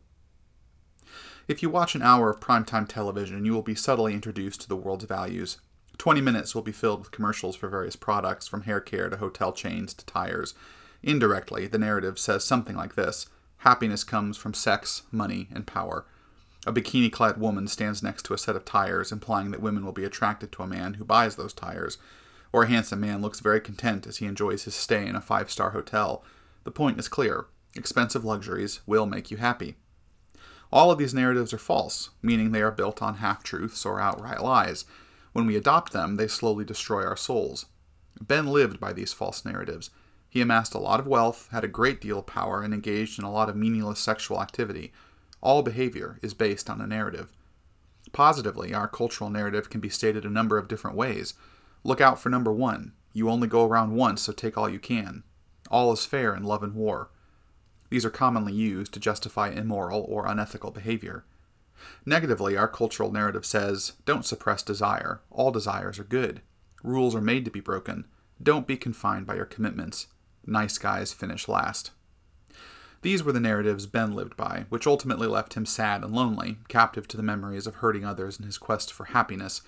If 1.46 1.62
you 1.62 1.70
watch 1.70 1.94
an 1.94 2.02
hour 2.02 2.30
of 2.30 2.40
primetime 2.40 2.88
television, 2.88 3.44
you 3.44 3.52
will 3.52 3.62
be 3.62 3.74
subtly 3.74 4.14
introduced 4.14 4.62
to 4.62 4.68
the 4.68 4.76
world's 4.76 5.04
values. 5.04 5.58
20 5.98 6.20
minutes 6.20 6.54
will 6.54 6.62
be 6.62 6.72
filled 6.72 7.00
with 7.00 7.10
commercials 7.10 7.56
for 7.56 7.68
various 7.68 7.96
products, 7.96 8.46
from 8.46 8.62
hair 8.62 8.80
care 8.80 9.08
to 9.08 9.16
hotel 9.16 9.52
chains 9.52 9.94
to 9.94 10.04
tires. 10.06 10.54
Indirectly, 11.02 11.66
the 11.66 11.78
narrative 11.78 12.18
says 12.18 12.44
something 12.44 12.76
like 12.76 12.94
this 12.94 13.26
Happiness 13.58 14.04
comes 14.04 14.36
from 14.36 14.54
sex, 14.54 15.02
money, 15.10 15.48
and 15.52 15.66
power. 15.66 16.06
A 16.66 16.72
bikini 16.72 17.10
clad 17.10 17.38
woman 17.38 17.68
stands 17.68 18.02
next 18.02 18.24
to 18.24 18.34
a 18.34 18.38
set 18.38 18.56
of 18.56 18.64
tires, 18.64 19.12
implying 19.12 19.50
that 19.52 19.62
women 19.62 19.84
will 19.84 19.92
be 19.92 20.04
attracted 20.04 20.52
to 20.52 20.62
a 20.62 20.66
man 20.66 20.94
who 20.94 21.04
buys 21.04 21.36
those 21.36 21.52
tires. 21.52 21.96
Or 22.52 22.64
a 22.64 22.68
handsome 22.68 23.00
man 23.00 23.22
looks 23.22 23.40
very 23.40 23.60
content 23.60 24.06
as 24.06 24.18
he 24.18 24.26
enjoys 24.26 24.64
his 24.64 24.74
stay 24.74 25.06
in 25.06 25.14
a 25.14 25.20
five 25.20 25.50
star 25.50 25.70
hotel. 25.70 26.24
The 26.64 26.70
point 26.70 26.98
is 26.98 27.08
clear 27.08 27.46
expensive 27.74 28.24
luxuries 28.24 28.80
will 28.86 29.06
make 29.06 29.30
you 29.30 29.36
happy. 29.36 29.76
All 30.72 30.90
of 30.90 30.98
these 30.98 31.14
narratives 31.14 31.52
are 31.52 31.58
false, 31.58 32.10
meaning 32.22 32.50
they 32.50 32.62
are 32.62 32.72
built 32.72 33.02
on 33.02 33.16
half 33.16 33.42
truths 33.42 33.84
or 33.84 34.00
outright 34.00 34.42
lies. 34.42 34.84
When 35.36 35.44
we 35.44 35.56
adopt 35.56 35.92
them, 35.92 36.16
they 36.16 36.28
slowly 36.28 36.64
destroy 36.64 37.04
our 37.04 37.14
souls. 37.14 37.66
Ben 38.18 38.46
lived 38.46 38.80
by 38.80 38.94
these 38.94 39.12
false 39.12 39.44
narratives. 39.44 39.90
He 40.30 40.40
amassed 40.40 40.72
a 40.72 40.78
lot 40.78 40.98
of 40.98 41.06
wealth, 41.06 41.50
had 41.52 41.62
a 41.62 41.68
great 41.68 42.00
deal 42.00 42.20
of 42.20 42.26
power, 42.26 42.62
and 42.62 42.72
engaged 42.72 43.18
in 43.18 43.24
a 43.26 43.30
lot 43.30 43.50
of 43.50 43.54
meaningless 43.54 44.00
sexual 44.00 44.40
activity. 44.40 44.94
All 45.42 45.62
behavior 45.62 46.18
is 46.22 46.32
based 46.32 46.70
on 46.70 46.80
a 46.80 46.86
narrative. 46.86 47.34
Positively, 48.14 48.72
our 48.72 48.88
cultural 48.88 49.28
narrative 49.28 49.68
can 49.68 49.78
be 49.78 49.90
stated 49.90 50.24
a 50.24 50.30
number 50.30 50.56
of 50.56 50.68
different 50.68 50.96
ways. 50.96 51.34
Look 51.84 52.00
out 52.00 52.18
for 52.18 52.30
number 52.30 52.50
one 52.50 52.92
you 53.12 53.28
only 53.28 53.46
go 53.46 53.66
around 53.66 53.94
once, 53.94 54.22
so 54.22 54.32
take 54.32 54.56
all 54.56 54.70
you 54.70 54.78
can. 54.78 55.22
All 55.70 55.92
is 55.92 56.06
fair 56.06 56.34
in 56.34 56.44
love 56.44 56.62
and 56.62 56.74
war. 56.74 57.10
These 57.90 58.06
are 58.06 58.10
commonly 58.10 58.54
used 58.54 58.94
to 58.94 59.00
justify 59.00 59.50
immoral 59.50 60.02
or 60.08 60.26
unethical 60.26 60.70
behavior. 60.70 61.26
Negatively, 62.04 62.56
our 62.56 62.68
cultural 62.68 63.12
narrative 63.12 63.44
says 63.44 63.92
don't 64.04 64.24
suppress 64.24 64.62
desire. 64.62 65.20
All 65.30 65.50
desires 65.50 65.98
are 65.98 66.04
good. 66.04 66.40
Rules 66.82 67.14
are 67.14 67.20
made 67.20 67.44
to 67.44 67.50
be 67.50 67.60
broken. 67.60 68.06
Don't 68.42 68.66
be 68.66 68.76
confined 68.76 69.26
by 69.26 69.36
your 69.36 69.44
commitments. 69.44 70.06
Nice 70.44 70.78
guys 70.78 71.12
finish 71.12 71.48
last. 71.48 71.90
These 73.02 73.22
were 73.22 73.32
the 73.32 73.40
narratives 73.40 73.86
Ben 73.86 74.12
lived 74.14 74.36
by, 74.36 74.66
which 74.68 74.86
ultimately 74.86 75.26
left 75.26 75.54
him 75.54 75.66
sad 75.66 76.02
and 76.02 76.14
lonely, 76.14 76.58
captive 76.68 77.06
to 77.08 77.16
the 77.16 77.22
memories 77.22 77.66
of 77.66 77.76
hurting 77.76 78.04
others 78.04 78.38
in 78.38 78.46
his 78.46 78.58
quest 78.58 78.92
for 78.92 79.06
happiness. 79.06 79.62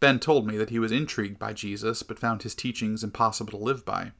Ben 0.00 0.18
told 0.18 0.46
me 0.46 0.56
that 0.56 0.70
he 0.70 0.78
was 0.78 0.92
intrigued 0.92 1.38
by 1.38 1.52
Jesus, 1.52 2.02
but 2.02 2.18
found 2.18 2.42
his 2.42 2.54
teachings 2.54 3.02
impossible 3.02 3.50
to 3.50 3.56
live 3.56 3.84
by. 3.84 4.12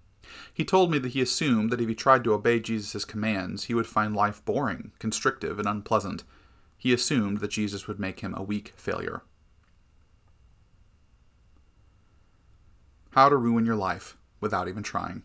He 0.53 0.65
told 0.65 0.91
me 0.91 0.99
that 0.99 1.13
he 1.13 1.21
assumed 1.21 1.71
that 1.71 1.81
if 1.81 1.89
he 1.89 1.95
tried 1.95 2.25
to 2.25 2.33
obey 2.33 2.61
Jesus' 2.61 3.05
commands, 3.05 3.65
he 3.65 3.75
would 3.75 3.87
find 3.87 4.15
life 4.15 4.45
boring, 4.45 4.93
constrictive, 4.99 5.59
and 5.59 5.69
unpleasant. 5.69 6.25
He 6.79 6.93
assumed 6.93 7.39
that 7.39 7.51
Jesus 7.51 7.87
would 7.87 7.99
make 7.99 8.21
him 8.21 8.35
a 8.35 8.43
weak 8.43 8.73
failure. 8.77 9.23
How 13.11 13.29
to 13.29 13.37
ruin 13.37 13.67
your 13.67 13.77
life 13.77 14.17
without 14.41 14.69
even 14.69 14.85
trying. 14.85 15.25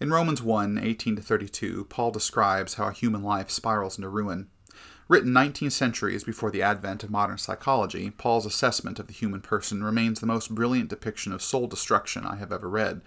In 0.00 0.10
Romans 0.10 0.42
1 0.42 0.78
18 0.78 1.16
32, 1.16 1.84
Paul 1.84 2.10
describes 2.10 2.74
how 2.74 2.88
a 2.88 2.92
human 2.92 3.22
life 3.22 3.50
spirals 3.50 3.96
into 3.96 4.08
ruin. 4.08 4.48
Written 5.08 5.32
19 5.32 5.70
centuries 5.70 6.24
before 6.24 6.50
the 6.50 6.62
advent 6.62 7.04
of 7.04 7.10
modern 7.10 7.38
psychology, 7.38 8.10
Paul's 8.10 8.46
assessment 8.46 8.98
of 8.98 9.08
the 9.08 9.12
human 9.12 9.40
person 9.40 9.84
remains 9.84 10.20
the 10.20 10.26
most 10.26 10.54
brilliant 10.54 10.88
depiction 10.88 11.32
of 11.32 11.42
soul 11.42 11.66
destruction 11.66 12.24
I 12.24 12.36
have 12.36 12.52
ever 12.52 12.68
read. 12.68 13.00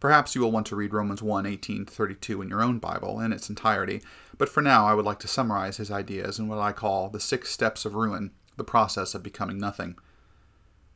Perhaps 0.00 0.34
you 0.34 0.40
will 0.40 0.50
want 0.50 0.66
to 0.66 0.76
read 0.76 0.92
Romans 0.92 1.22
1 1.22 1.46
18 1.46 1.86
32 1.86 2.42
in 2.42 2.48
your 2.48 2.62
own 2.62 2.78
Bible 2.78 3.20
in 3.20 3.32
its 3.32 3.48
entirety, 3.48 4.02
but 4.36 4.48
for 4.48 4.60
now 4.62 4.86
I 4.86 4.94
would 4.94 5.04
like 5.04 5.18
to 5.20 5.28
summarize 5.28 5.76
his 5.76 5.90
ideas 5.90 6.38
in 6.38 6.48
what 6.48 6.58
I 6.58 6.72
call 6.72 7.08
the 7.08 7.20
six 7.20 7.50
steps 7.50 7.84
of 7.84 7.94
ruin, 7.94 8.32
the 8.56 8.64
process 8.64 9.14
of 9.14 9.22
becoming 9.22 9.58
nothing. 9.58 9.96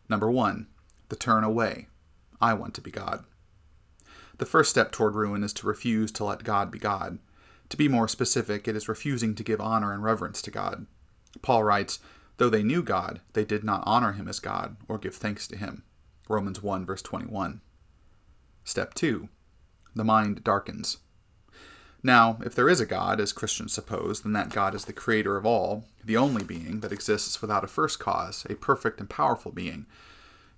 Number 0.08 0.30
one, 0.30 0.66
the 1.08 1.16
turn 1.16 1.44
away. 1.44 1.88
I 2.40 2.54
want 2.54 2.74
to 2.74 2.80
be 2.80 2.90
God. 2.90 3.24
The 4.38 4.46
first 4.46 4.70
step 4.70 4.92
toward 4.92 5.14
ruin 5.14 5.42
is 5.42 5.52
to 5.54 5.66
refuse 5.66 6.12
to 6.12 6.24
let 6.24 6.44
God 6.44 6.70
be 6.70 6.78
God. 6.78 7.18
To 7.70 7.76
be 7.76 7.88
more 7.88 8.08
specific, 8.08 8.66
it 8.66 8.76
is 8.76 8.88
refusing 8.88 9.34
to 9.34 9.42
give 9.42 9.60
honor 9.60 9.92
and 9.92 10.02
reverence 10.02 10.40
to 10.42 10.50
God. 10.50 10.86
Paul 11.42 11.64
writes, 11.64 11.98
Though 12.36 12.48
they 12.48 12.62
knew 12.62 12.82
God, 12.82 13.20
they 13.32 13.44
did 13.44 13.64
not 13.64 13.82
honor 13.84 14.12
him 14.12 14.28
as 14.28 14.38
God 14.38 14.76
or 14.88 14.96
give 14.96 15.16
thanks 15.16 15.48
to 15.48 15.56
him. 15.56 15.82
Romans 16.28 16.62
1, 16.62 16.86
verse 16.86 17.02
21. 17.02 17.60
Step 18.68 18.92
2. 18.92 19.30
The 19.96 20.04
mind 20.04 20.44
darkens. 20.44 20.98
Now, 22.02 22.38
if 22.44 22.54
there 22.54 22.68
is 22.68 22.82
a 22.82 22.86
God, 22.86 23.18
as 23.18 23.32
Christians 23.32 23.72
suppose, 23.72 24.20
then 24.20 24.34
that 24.34 24.50
God 24.50 24.74
is 24.74 24.84
the 24.84 24.92
creator 24.92 25.38
of 25.38 25.46
all, 25.46 25.86
the 26.04 26.18
only 26.18 26.44
being 26.44 26.80
that 26.80 26.92
exists 26.92 27.40
without 27.40 27.64
a 27.64 27.66
first 27.66 27.98
cause, 27.98 28.46
a 28.50 28.56
perfect 28.56 29.00
and 29.00 29.08
powerful 29.08 29.52
being. 29.52 29.86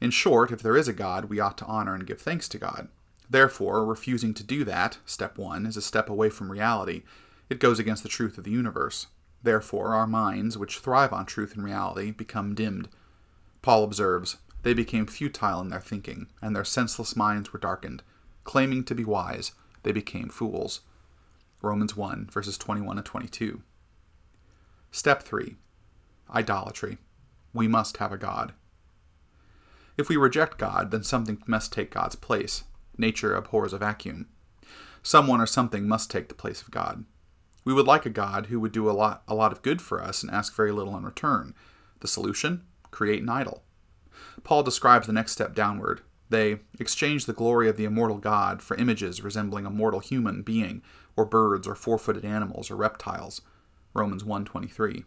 In 0.00 0.10
short, 0.10 0.50
if 0.50 0.60
there 0.60 0.76
is 0.76 0.88
a 0.88 0.92
God, 0.92 1.26
we 1.26 1.38
ought 1.38 1.56
to 1.58 1.64
honor 1.66 1.94
and 1.94 2.04
give 2.04 2.20
thanks 2.20 2.48
to 2.48 2.58
God. 2.58 2.88
Therefore, 3.30 3.86
refusing 3.86 4.34
to 4.34 4.42
do 4.42 4.64
that, 4.64 4.98
step 5.06 5.38
one, 5.38 5.64
is 5.64 5.76
a 5.76 5.80
step 5.80 6.10
away 6.10 6.30
from 6.30 6.50
reality. 6.50 7.04
It 7.48 7.60
goes 7.60 7.78
against 7.78 8.02
the 8.02 8.08
truth 8.08 8.36
of 8.38 8.42
the 8.42 8.50
universe. 8.50 9.06
Therefore, 9.44 9.94
our 9.94 10.08
minds, 10.08 10.58
which 10.58 10.80
thrive 10.80 11.12
on 11.12 11.26
truth 11.26 11.54
and 11.54 11.62
reality, 11.62 12.10
become 12.10 12.56
dimmed. 12.56 12.88
Paul 13.62 13.84
observes, 13.84 14.38
They 14.62 14.74
became 14.74 15.06
futile 15.06 15.60
in 15.60 15.70
their 15.70 15.80
thinking, 15.80 16.26
and 16.42 16.54
their 16.54 16.64
senseless 16.64 17.16
minds 17.16 17.52
were 17.52 17.58
darkened. 17.58 18.02
Claiming 18.44 18.84
to 18.84 18.94
be 18.94 19.04
wise, 19.04 19.52
they 19.82 19.92
became 19.92 20.28
fools. 20.28 20.80
Romans 21.62 21.96
1, 21.96 22.28
verses 22.30 22.58
21 22.58 22.98
and 22.98 23.06
22. 23.06 23.62
Step 24.90 25.22
3 25.22 25.56
Idolatry. 26.34 26.98
We 27.52 27.68
must 27.68 27.96
have 27.98 28.12
a 28.12 28.18
God. 28.18 28.52
If 29.96 30.08
we 30.08 30.16
reject 30.16 30.58
God, 30.58 30.90
then 30.90 31.02
something 31.02 31.42
must 31.46 31.72
take 31.72 31.90
God's 31.90 32.16
place. 32.16 32.64
Nature 32.96 33.34
abhors 33.34 33.72
a 33.72 33.78
vacuum. 33.78 34.28
Someone 35.02 35.40
or 35.40 35.46
something 35.46 35.88
must 35.88 36.10
take 36.10 36.28
the 36.28 36.34
place 36.34 36.62
of 36.62 36.70
God. 36.70 37.04
We 37.64 37.74
would 37.74 37.86
like 37.86 38.06
a 38.06 38.10
God 38.10 38.46
who 38.46 38.60
would 38.60 38.72
do 38.72 38.88
a 38.88 38.92
lot, 38.92 39.22
a 39.28 39.34
lot 39.34 39.52
of 39.52 39.62
good 39.62 39.82
for 39.82 40.02
us 40.02 40.22
and 40.22 40.30
ask 40.30 40.54
very 40.54 40.72
little 40.72 40.96
in 40.96 41.04
return. 41.04 41.54
The 42.00 42.08
solution? 42.08 42.62
Create 42.90 43.22
an 43.22 43.28
idol. 43.28 43.62
Paul 44.44 44.62
describes 44.62 45.06
the 45.06 45.12
next 45.12 45.32
step 45.32 45.54
downward. 45.54 46.00
They 46.28 46.60
exchange 46.78 47.26
the 47.26 47.32
glory 47.32 47.68
of 47.68 47.76
the 47.76 47.84
immortal 47.84 48.18
God 48.18 48.62
for 48.62 48.76
images 48.76 49.22
resembling 49.22 49.66
a 49.66 49.70
mortal 49.70 50.00
human 50.00 50.42
being, 50.42 50.82
or 51.16 51.24
birds, 51.24 51.66
or 51.66 51.74
four-footed 51.74 52.24
animals, 52.24 52.70
or 52.70 52.76
reptiles. 52.76 53.42
Romans 53.94 54.24
1:23. 54.24 55.04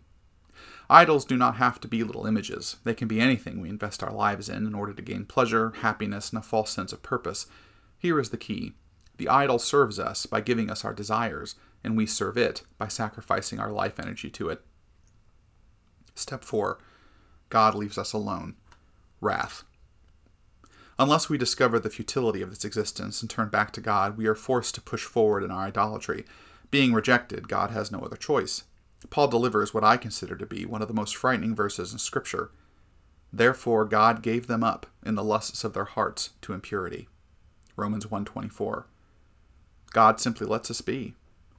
Idols 0.90 1.26
do 1.26 1.38
not 1.38 1.56
have 1.56 1.80
to 1.80 1.88
be 1.88 2.04
little 2.04 2.26
images. 2.26 2.76
They 2.84 2.94
can 2.94 3.08
be 3.08 3.22
anything 3.22 3.62
we 3.62 3.70
invest 3.70 4.04
our 4.04 4.12
lives 4.12 4.50
in 4.50 4.68
in 4.68 4.76
order 4.76 4.94
to 4.94 5.02
gain 5.02 5.26
pleasure, 5.26 5.72
happiness, 5.78 6.30
and 6.30 6.40
a 6.40 6.44
false 6.44 6.72
sense 6.72 6.92
of 6.92 7.02
purpose. 7.02 7.48
Here 7.98 8.20
is 8.20 8.30
the 8.30 8.38
key 8.38 8.74
the 9.18 9.30
idol 9.30 9.60
serves 9.60 10.00
us 10.00 10.26
by 10.26 10.42
giving 10.42 10.70
us 10.70 10.84
our 10.84 10.94
desires, 10.94 11.56
and 11.84 11.96
we 11.96 12.06
serve 12.06 12.38
it 12.38 12.64
by 12.78 12.88
sacrificing 12.88 13.60
our 13.60 13.72
life 13.72 14.00
energy 14.00 14.30
to 14.32 14.50
it. 14.50 14.66
Step 16.16 16.44
4 16.44 16.80
God 17.50 17.76
leaves 17.76 17.98
us 17.98 18.14
alone. 18.14 18.56
Wrath. 19.24 19.64
Unless 21.00 21.28
we 21.28 21.38
discover 21.38 21.80
the 21.80 21.90
futility 21.90 22.42
of 22.42 22.50
this 22.50 22.64
existence 22.64 23.22
and 23.22 23.30
turn 23.30 23.50
back 23.50 23.72
to 23.72 23.82
God, 23.82 24.18
we 24.18 24.28
are 24.28 24.36
forced 24.36 24.76
to 24.76 24.82
push 24.82 25.06
forward 25.06 25.44
in 25.44 25.50
our 25.50 25.66
idolatry. 25.66 26.26
Being 26.70 26.94
rejected, 26.94 27.48
God 27.48 27.72
has 27.72 27.92
no 27.92 28.00
other 28.00 28.16
choice. 28.16 28.64
Paul 29.10 29.28
delivers 29.28 29.74
what 29.74 29.84
I 29.84 29.98
consider 29.98 30.36
to 30.36 30.46
be 30.46 30.66
one 30.66 30.82
of 30.82 30.88
the 30.88 30.94
most 30.94 31.16
frightening 31.16 31.56
verses 31.56 31.92
in 31.92 32.00
Scripture. 32.00 32.52
Therefore 33.32 33.86
God 33.86 34.22
gave 34.22 34.48
them 34.48 34.64
up 34.64 34.86
in 35.04 35.16
the 35.16 35.24
lusts 35.24 35.64
of 35.64 35.74
their 35.74 35.86
hearts 35.86 36.30
to 36.42 36.54
impurity. 36.54 37.08
Romans 37.76 38.06
1:24. 38.06 38.86
God 39.92 40.20
simply 40.20 40.46
lets 40.48 40.70
us 40.70 40.82
be. 40.82 41.16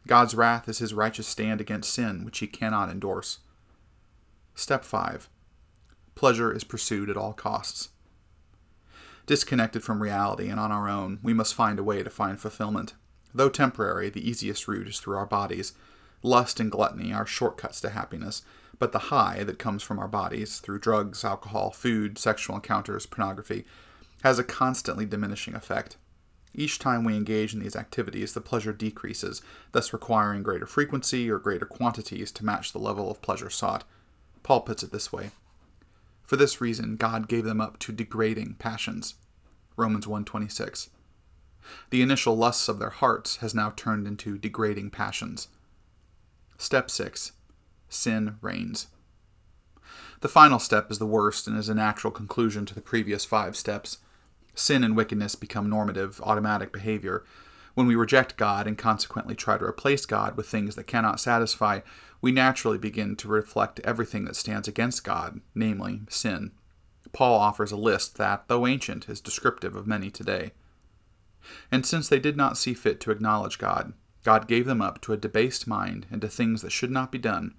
God's 0.06 0.35
wrath 0.35 0.68
is 0.68 0.78
his 0.78 0.94
righteous 0.94 1.26
stand 1.26 1.61
against 1.61 1.92
sin, 1.92 2.25
which 2.25 2.38
he 2.38 2.47
cannot 2.47 2.90
endorse. 2.90 3.38
Step 4.54 4.85
5. 4.85 5.28
Pleasure 6.14 6.52
is 6.52 6.64
pursued 6.64 7.11
at 7.11 7.16
all 7.16 7.33
costs. 7.33 7.90
Disconnected 9.26 9.83
from 9.83 10.02
reality 10.02 10.49
and 10.49 10.61
on 10.61 10.71
our 10.71 10.88
own, 10.88 11.18
we 11.23 11.33
must 11.33 11.54
find 11.54 11.78
a 11.78 11.85
way 11.85 12.02
to 12.02 12.11
find 12.11 12.38
fulfillment. 12.38 12.94
Though 13.35 13.49
temporary, 13.49 14.11
the 14.11 14.28
easiest 14.28 14.68
route 14.68 14.87
is 14.87 15.00
through 15.00 15.16
our 15.16 15.26
bodies. 15.26 15.73
Lust 16.23 16.61
and 16.61 16.71
gluttony 16.71 17.12
are 17.12 17.26
shortcuts 17.26 17.80
to 17.80 17.90
happiness, 17.90 18.42
but 18.78 18.92
the 18.92 19.11
high 19.11 19.42
that 19.44 19.59
comes 19.59 19.83
from 19.83 19.99
our 19.99 20.09
bodies, 20.09 20.59
through 20.59 20.78
drugs, 20.78 21.25
alcohol, 21.25 21.71
food, 21.71 22.18
sexual 22.18 22.56
encounters, 22.56 23.06
pornography, 23.06 23.64
has 24.23 24.38
a 24.38 24.44
constantly 24.44 25.06
diminishing 25.06 25.54
effect. 25.54 25.97
Each 26.54 26.78
time 26.78 27.02
we 27.02 27.16
engage 27.16 27.52
in 27.52 27.61
these 27.61 27.76
activities, 27.76 28.33
the 28.35 28.40
pleasure 28.40 28.73
decreases, 28.73 29.42
thus 29.73 29.92
requiring 29.92 30.42
greater 30.42 30.66
frequency 30.66 31.28
or 31.28 31.38
greater 31.38 31.66
quantities 31.66 32.30
to 32.33 32.44
match 32.44 32.73
the 32.73 32.78
level 32.78 33.11
of 33.11 33.23
pleasure 33.23 33.50
sought. 33.50 33.85
Paul 34.42 34.61
puts 34.61 34.83
it 34.83 34.92
this 34.92 35.12
way 35.12 35.30
For 36.25 36.37
this 36.37 36.61
reason, 36.61 36.97
God 36.97 37.28
gave 37.28 37.45
them 37.45 37.61
up 37.61 37.78
to 37.81 37.93
degrading 37.93 38.57
passions. 38.59 39.14
Romans 39.76 40.07
1:26. 40.07 40.88
The 41.90 42.02
initial 42.02 42.37
lusts 42.37 42.69
of 42.69 42.78
their 42.78 42.90
hearts 42.90 43.37
has 43.37 43.54
now 43.54 43.71
turned 43.71 44.07
into 44.07 44.38
degrading 44.38 44.90
passions. 44.90 45.49
Step 46.59 46.90
6. 46.90 47.33
Sin 47.88 48.37
reigns. 48.40 48.88
The 50.21 50.28
final 50.28 50.59
step 50.59 50.90
is 50.90 50.99
the 50.99 51.07
worst 51.07 51.47
and 51.47 51.59
is 51.59 51.69
a 51.69 51.75
natural 51.75 52.11
conclusion 52.11 52.64
to 52.66 52.75
the 52.75 52.81
previous 52.81 53.25
five 53.25 53.57
steps. 53.57 53.99
Sin 54.54 54.85
and 54.85 54.97
wickedness 54.97 55.35
become 55.35 55.69
normative, 55.69 56.21
automatic 56.23 56.73
behavior. 56.73 57.25
When 57.75 57.87
we 57.87 57.97
reject 57.97 58.37
God 58.37 58.66
and 58.66 58.78
consequently 58.78 59.35
try 59.35 59.59
to 59.59 59.64
replace 59.64 60.07
God 60.07 60.37
with 60.37 60.49
things 60.49 60.76
that 60.76 60.87
cannot 60.87 61.21
satisfy, 61.21 61.81
we 62.21 62.33
naturally 62.33 62.78
begin 62.78 63.16
to 63.16 63.28
reflect 63.28 63.81
everything 63.81 64.25
that 64.25 64.37
stands 64.37 64.69
against 64.69 65.04
God, 65.04 65.40
namely 65.54 66.02
sin. 66.09 66.52
Paul 67.12 67.38
offers 67.38 67.73
a 67.73 67.76
list 67.76 68.16
that, 68.16 68.45
though 68.49 68.66
ancient, 68.66 69.09
is 69.09 69.21
descriptive 69.21 69.75
of 69.76 69.87
many 69.87 70.11
today. 70.11 70.52
And 71.71 71.85
since 71.85 72.09
they 72.09 72.19
did 72.19 72.37
not 72.37 72.57
see 72.57 72.75
fit 72.75 73.00
to 73.00 73.11
acknowledge 73.11 73.59
God, 73.59 73.93
God 74.23 74.49
gave 74.49 74.64
them 74.66 74.81
up 74.81 75.00
to 75.02 75.12
a 75.12 75.19
debased 75.19 75.66
mind 75.66 76.07
and 76.11 76.21
to 76.23 76.28
things 76.28 76.62
that 76.62 76.73
should 76.73 76.90
not 76.90 77.12
be 77.12 77.19
done. 77.19 77.54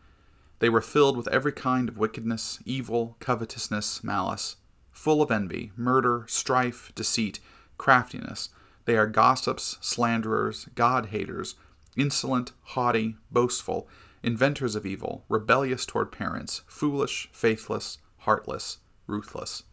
They 0.59 0.69
were 0.69 0.81
filled 0.81 1.15
with 1.17 1.27
every 1.27 1.51
kind 1.51 1.89
of 1.89 1.97
wickedness, 1.97 2.59
evil, 2.65 3.17
covetousness, 3.19 4.03
malice 4.03 4.55
full 4.95 5.21
of 5.21 5.29
envy, 5.29 5.71
murder, 5.75 6.25
strife, 6.27 6.91
deceit, 6.95 7.39
craftiness. 7.77 8.49
They 8.85 8.97
are 8.97 9.07
gossips, 9.07 9.77
slanderers, 9.81 10.67
God 10.75 11.07
haters, 11.07 11.55
insolent, 11.97 12.51
haughty, 12.61 13.15
boastful, 13.31 13.87
inventors 14.23 14.75
of 14.75 14.85
evil, 14.85 15.25
rebellious 15.29 15.85
toward 15.85 16.11
parents, 16.11 16.61
foolish, 16.67 17.29
faithless, 17.31 17.97
heartless, 18.19 18.77
ruthless. 19.07 19.63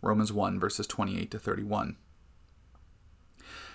Romans 0.00 0.32
1, 0.32 0.58
verses 0.58 0.86
28 0.86 1.30
to 1.30 1.38
31. 1.38 1.96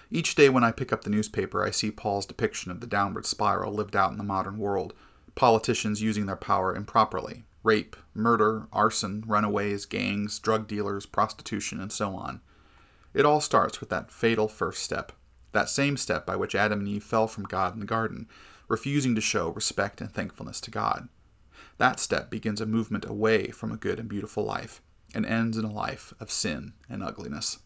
Each 0.10 0.36
day 0.36 0.50
when 0.50 0.64
I 0.64 0.72
pick 0.72 0.94
up 0.94 1.04
the 1.04 1.10
newspaper, 1.10 1.64
I 1.64 1.72
see 1.72 1.92
Paul's 1.92 2.26
depiction 2.26 2.72
of 2.72 2.80
the 2.80 2.88
downward 2.88 3.26
spiral 3.26 3.74
lived 3.74 3.96
out 3.96 4.12
in 4.12 4.18
the 4.18 4.24
modern 4.24 4.58
world 4.58 4.94
politicians 5.36 6.02
using 6.02 6.26
their 6.26 6.36
power 6.36 6.76
improperly, 6.76 7.44
rape, 7.64 7.96
murder, 8.16 8.68
arson, 8.74 9.24
runaways, 9.28 9.86
gangs, 9.86 10.40
drug 10.40 10.68
dealers, 10.68 11.06
prostitution, 11.06 11.80
and 11.80 11.92
so 11.92 12.16
on. 12.16 12.42
It 13.18 13.26
all 13.26 13.42
starts 13.42 13.80
with 13.80 13.90
that 13.90 14.12
fatal 14.12 14.48
first 14.48 14.84
step, 14.84 15.12
that 15.52 15.70
same 15.70 15.98
step 15.98 16.24
by 16.24 16.36
which 16.36 16.54
Adam 16.54 16.82
and 16.82 16.88
Eve 16.88 17.04
fell 17.04 17.28
from 17.28 17.46
God 17.46 17.74
in 17.74 17.80
the 17.80 17.86
garden, 17.88 18.28
refusing 18.68 19.16
to 19.16 19.22
show 19.22 19.50
respect 19.50 20.02
and 20.02 20.14
thankfulness 20.14 20.62
to 20.62 20.70
God. 20.70 21.10
That 21.80 22.00
step 22.00 22.30
begins 22.30 22.62
a 22.62 22.68
movement 22.68 23.06
away 23.06 23.48
from 23.48 23.72
a 23.72 23.76
good 23.76 23.98
and 23.98 24.08
beautiful 24.08 24.44
life 24.44 24.84
and 25.16 25.26
ends 25.26 25.58
in 25.58 25.66
a 25.66 25.72
life 25.72 26.14
of 26.20 26.30
sin 26.30 26.74
and 26.88 27.02
ugliness. 27.02 27.58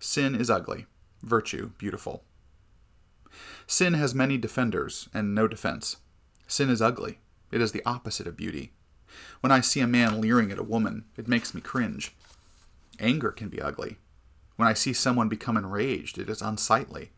Sin 0.00 0.34
is 0.34 0.50
ugly, 0.50 0.86
virtue 1.22 1.70
beautiful. 1.78 2.24
Sin 3.68 3.94
has 3.94 4.12
many 4.12 4.36
defenders 4.36 5.08
and 5.14 5.36
no 5.36 5.46
defense. 5.46 5.98
Sin 6.48 6.68
is 6.68 6.82
ugly. 6.82 7.20
It 7.52 7.60
is 7.60 7.70
the 7.70 7.86
opposite 7.86 8.26
of 8.26 8.36
beauty. 8.36 8.72
When 9.40 9.52
I 9.52 9.60
see 9.60 9.80
a 9.80 9.86
man 9.86 10.20
leering 10.20 10.50
at 10.52 10.58
a 10.58 10.62
woman, 10.62 11.04
it 11.16 11.28
makes 11.28 11.54
me 11.54 11.60
cringe. 11.60 12.14
Anger 13.00 13.30
can 13.30 13.48
be 13.48 13.60
ugly. 13.60 13.98
When 14.56 14.68
I 14.68 14.74
see 14.74 14.92
someone 14.92 15.28
become 15.28 15.56
enraged, 15.56 16.18
it 16.18 16.30
is 16.30 16.42
unsightly. 16.42 17.10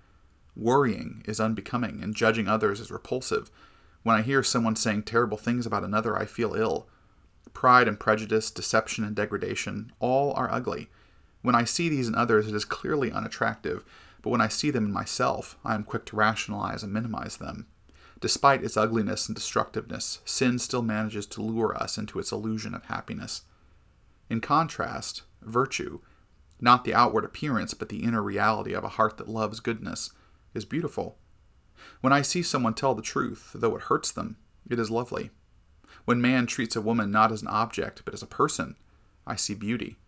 Worrying 0.56 1.22
is 1.26 1.40
unbecoming, 1.40 2.02
and 2.02 2.14
judging 2.14 2.48
others 2.48 2.80
is 2.80 2.90
repulsive. 2.90 3.50
When 4.02 4.16
I 4.16 4.22
hear 4.22 4.42
someone 4.42 4.76
saying 4.76 5.02
terrible 5.02 5.36
things 5.36 5.66
about 5.66 5.84
another, 5.84 6.16
I 6.16 6.26
feel 6.26 6.54
ill. 6.54 6.86
Pride 7.52 7.88
and 7.88 7.98
prejudice, 7.98 8.50
deception 8.50 9.04
and 9.04 9.14
degradation, 9.14 9.92
all 9.98 10.32
are 10.34 10.50
ugly. 10.50 10.88
When 11.42 11.54
I 11.54 11.64
see 11.64 11.88
these 11.88 12.08
in 12.08 12.14
others, 12.14 12.48
it 12.48 12.54
is 12.54 12.64
clearly 12.64 13.12
unattractive, 13.12 13.84
but 14.22 14.30
when 14.30 14.40
I 14.40 14.48
see 14.48 14.70
them 14.70 14.86
in 14.86 14.92
myself, 14.92 15.58
I 15.64 15.74
am 15.74 15.84
quick 15.84 16.06
to 16.06 16.16
rationalize 16.16 16.82
and 16.82 16.92
minimize 16.92 17.36
them. 17.36 17.66
Despite 18.24 18.64
its 18.64 18.78
ugliness 18.78 19.28
and 19.28 19.36
destructiveness, 19.36 20.20
sin 20.24 20.58
still 20.58 20.80
manages 20.80 21.26
to 21.26 21.42
lure 21.42 21.76
us 21.76 21.98
into 21.98 22.18
its 22.18 22.32
illusion 22.32 22.74
of 22.74 22.86
happiness. 22.86 23.42
In 24.30 24.40
contrast, 24.40 25.24
virtue, 25.42 26.00
not 26.58 26.84
the 26.84 26.94
outward 26.94 27.26
appearance, 27.26 27.74
but 27.74 27.90
the 27.90 28.02
inner 28.02 28.22
reality 28.22 28.72
of 28.72 28.82
a 28.82 28.88
heart 28.88 29.18
that 29.18 29.28
loves 29.28 29.60
goodness, 29.60 30.10
is 30.54 30.64
beautiful. 30.64 31.18
When 32.00 32.14
I 32.14 32.22
see 32.22 32.42
someone 32.42 32.72
tell 32.72 32.94
the 32.94 33.02
truth, 33.02 33.50
though 33.54 33.76
it 33.76 33.82
hurts 33.82 34.10
them, 34.10 34.38
it 34.70 34.78
is 34.78 34.90
lovely. 34.90 35.28
When 36.06 36.22
man 36.22 36.46
treats 36.46 36.76
a 36.76 36.80
woman 36.80 37.10
not 37.10 37.30
as 37.30 37.42
an 37.42 37.48
object, 37.48 38.06
but 38.06 38.14
as 38.14 38.22
a 38.22 38.26
person, 38.26 38.76
I 39.26 39.36
see 39.36 39.52
beauty. 39.52 39.98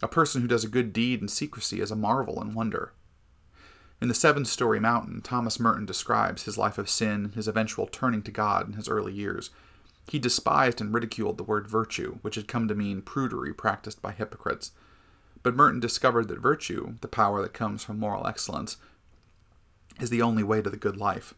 A 0.00 0.06
person 0.06 0.42
who 0.42 0.46
does 0.46 0.62
a 0.62 0.68
good 0.68 0.92
deed 0.92 1.20
in 1.20 1.26
secrecy 1.26 1.80
is 1.80 1.90
a 1.90 1.96
marvel 1.96 2.40
and 2.40 2.54
wonder. 2.54 2.92
In 4.02 4.08
The 4.08 4.14
Seven 4.14 4.44
Storey 4.44 4.80
Mountain, 4.80 5.20
Thomas 5.20 5.60
Merton 5.60 5.86
describes 5.86 6.42
his 6.42 6.58
life 6.58 6.76
of 6.76 6.90
sin 6.90 7.26
and 7.26 7.34
his 7.34 7.46
eventual 7.46 7.86
turning 7.86 8.22
to 8.22 8.32
God 8.32 8.66
in 8.66 8.72
his 8.72 8.88
early 8.88 9.12
years. 9.12 9.50
He 10.08 10.18
despised 10.18 10.80
and 10.80 10.92
ridiculed 10.92 11.38
the 11.38 11.44
word 11.44 11.68
virtue, 11.68 12.18
which 12.20 12.34
had 12.34 12.48
come 12.48 12.66
to 12.66 12.74
mean 12.74 13.02
prudery 13.02 13.56
practiced 13.56 14.02
by 14.02 14.10
hypocrites. 14.10 14.72
But 15.44 15.54
Merton 15.54 15.78
discovered 15.78 16.26
that 16.26 16.40
virtue, 16.40 16.94
the 17.00 17.06
power 17.06 17.42
that 17.42 17.52
comes 17.52 17.84
from 17.84 18.00
moral 18.00 18.26
excellence, 18.26 18.76
is 20.00 20.10
the 20.10 20.20
only 20.20 20.42
way 20.42 20.60
to 20.62 20.70
the 20.70 20.76
good 20.76 20.96
life. 20.96 21.34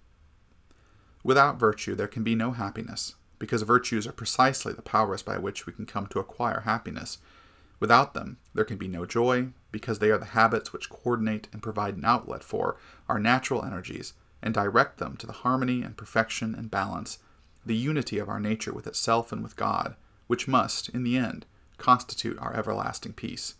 Without 1.22 1.60
virtue, 1.60 1.94
there 1.94 2.08
can 2.08 2.24
be 2.24 2.34
no 2.34 2.52
happiness, 2.52 3.14
because 3.38 3.60
virtues 3.60 4.06
are 4.06 4.12
precisely 4.12 4.72
the 4.72 4.80
powers 4.80 5.22
by 5.22 5.36
which 5.36 5.66
we 5.66 5.74
can 5.74 5.84
come 5.84 6.06
to 6.06 6.18
acquire 6.18 6.60
happiness. 6.60 7.18
Without 7.80 8.14
them, 8.14 8.38
there 8.54 8.64
can 8.64 8.76
be 8.76 8.88
no 8.88 9.04
joy, 9.04 9.48
because 9.72 9.98
they 9.98 10.10
are 10.10 10.18
the 10.18 10.26
habits 10.26 10.72
which 10.72 10.88
coordinate 10.88 11.48
and 11.52 11.62
provide 11.62 11.96
an 11.96 12.04
outlet 12.04 12.44
for 12.44 12.76
our 13.08 13.18
natural 13.18 13.64
energies 13.64 14.14
and 14.42 14.54
direct 14.54 14.98
them 14.98 15.16
to 15.16 15.26
the 15.26 15.32
harmony 15.32 15.82
and 15.82 15.96
perfection 15.96 16.54
and 16.54 16.70
balance, 16.70 17.18
the 17.66 17.74
unity 17.74 18.18
of 18.18 18.28
our 18.28 18.38
nature 18.38 18.72
with 18.72 18.86
itself 18.86 19.32
and 19.32 19.42
with 19.42 19.56
God, 19.56 19.96
which 20.26 20.46
must, 20.46 20.88
in 20.90 21.02
the 21.02 21.16
end, 21.16 21.46
constitute 21.78 22.38
our 22.38 22.54
everlasting 22.54 23.14
peace. 23.14 23.54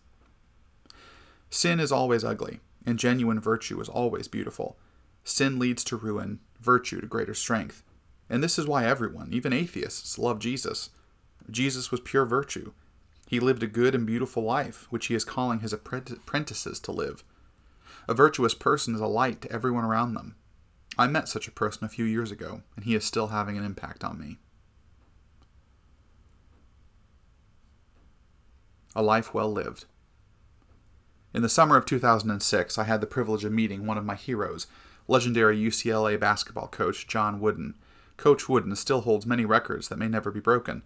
Sin 1.50 1.80
is 1.80 1.90
always 1.90 2.22
ugly, 2.22 2.60
and 2.86 2.98
genuine 2.98 3.40
virtue 3.40 3.80
is 3.80 3.88
always 3.88 4.28
beautiful. 4.28 4.76
Sin 5.24 5.58
leads 5.58 5.82
to 5.84 5.96
ruin, 5.96 6.40
virtue 6.60 7.00
to 7.00 7.06
greater 7.06 7.34
strength. 7.34 7.82
And 8.28 8.42
this 8.42 8.58
is 8.58 8.66
why 8.66 8.84
everyone, 8.84 9.30
even 9.32 9.52
atheists, 9.52 10.18
love 10.18 10.38
Jesus. 10.38 10.90
Jesus 11.50 11.90
was 11.90 12.00
pure 12.00 12.24
virtue. 12.26 12.72
He 13.26 13.40
lived 13.40 13.62
a 13.62 13.66
good 13.66 13.94
and 13.94 14.06
beautiful 14.06 14.42
life, 14.42 14.86
which 14.90 15.06
he 15.06 15.14
is 15.14 15.24
calling 15.24 15.60
his 15.60 15.72
apprentices 15.72 16.78
to 16.80 16.92
live. 16.92 17.24
A 18.06 18.14
virtuous 18.14 18.54
person 18.54 18.94
is 18.94 19.00
a 19.00 19.06
light 19.06 19.40
to 19.42 19.52
everyone 19.52 19.84
around 19.84 20.14
them. 20.14 20.36
I 20.98 21.06
met 21.06 21.28
such 21.28 21.48
a 21.48 21.52
person 21.52 21.84
a 21.84 21.88
few 21.88 22.04
years 22.04 22.30
ago, 22.30 22.62
and 22.76 22.84
he 22.84 22.94
is 22.94 23.04
still 23.04 23.28
having 23.28 23.56
an 23.58 23.64
impact 23.64 24.04
on 24.04 24.18
me. 24.18 24.38
A 28.94 29.02
life 29.02 29.34
well 29.34 29.50
lived. 29.50 29.86
In 31.32 31.42
the 31.42 31.48
summer 31.48 31.76
of 31.76 31.84
2006, 31.84 32.78
I 32.78 32.84
had 32.84 33.00
the 33.00 33.08
privilege 33.08 33.44
of 33.44 33.52
meeting 33.52 33.86
one 33.86 33.98
of 33.98 34.04
my 34.04 34.14
heroes, 34.14 34.68
legendary 35.08 35.58
UCLA 35.58 36.18
basketball 36.18 36.68
coach 36.68 37.08
John 37.08 37.40
Wooden. 37.40 37.74
Coach 38.16 38.48
Wooden 38.48 38.76
still 38.76 39.00
holds 39.00 39.26
many 39.26 39.44
records 39.44 39.88
that 39.88 39.98
may 39.98 40.06
never 40.06 40.30
be 40.30 40.38
broken. 40.38 40.84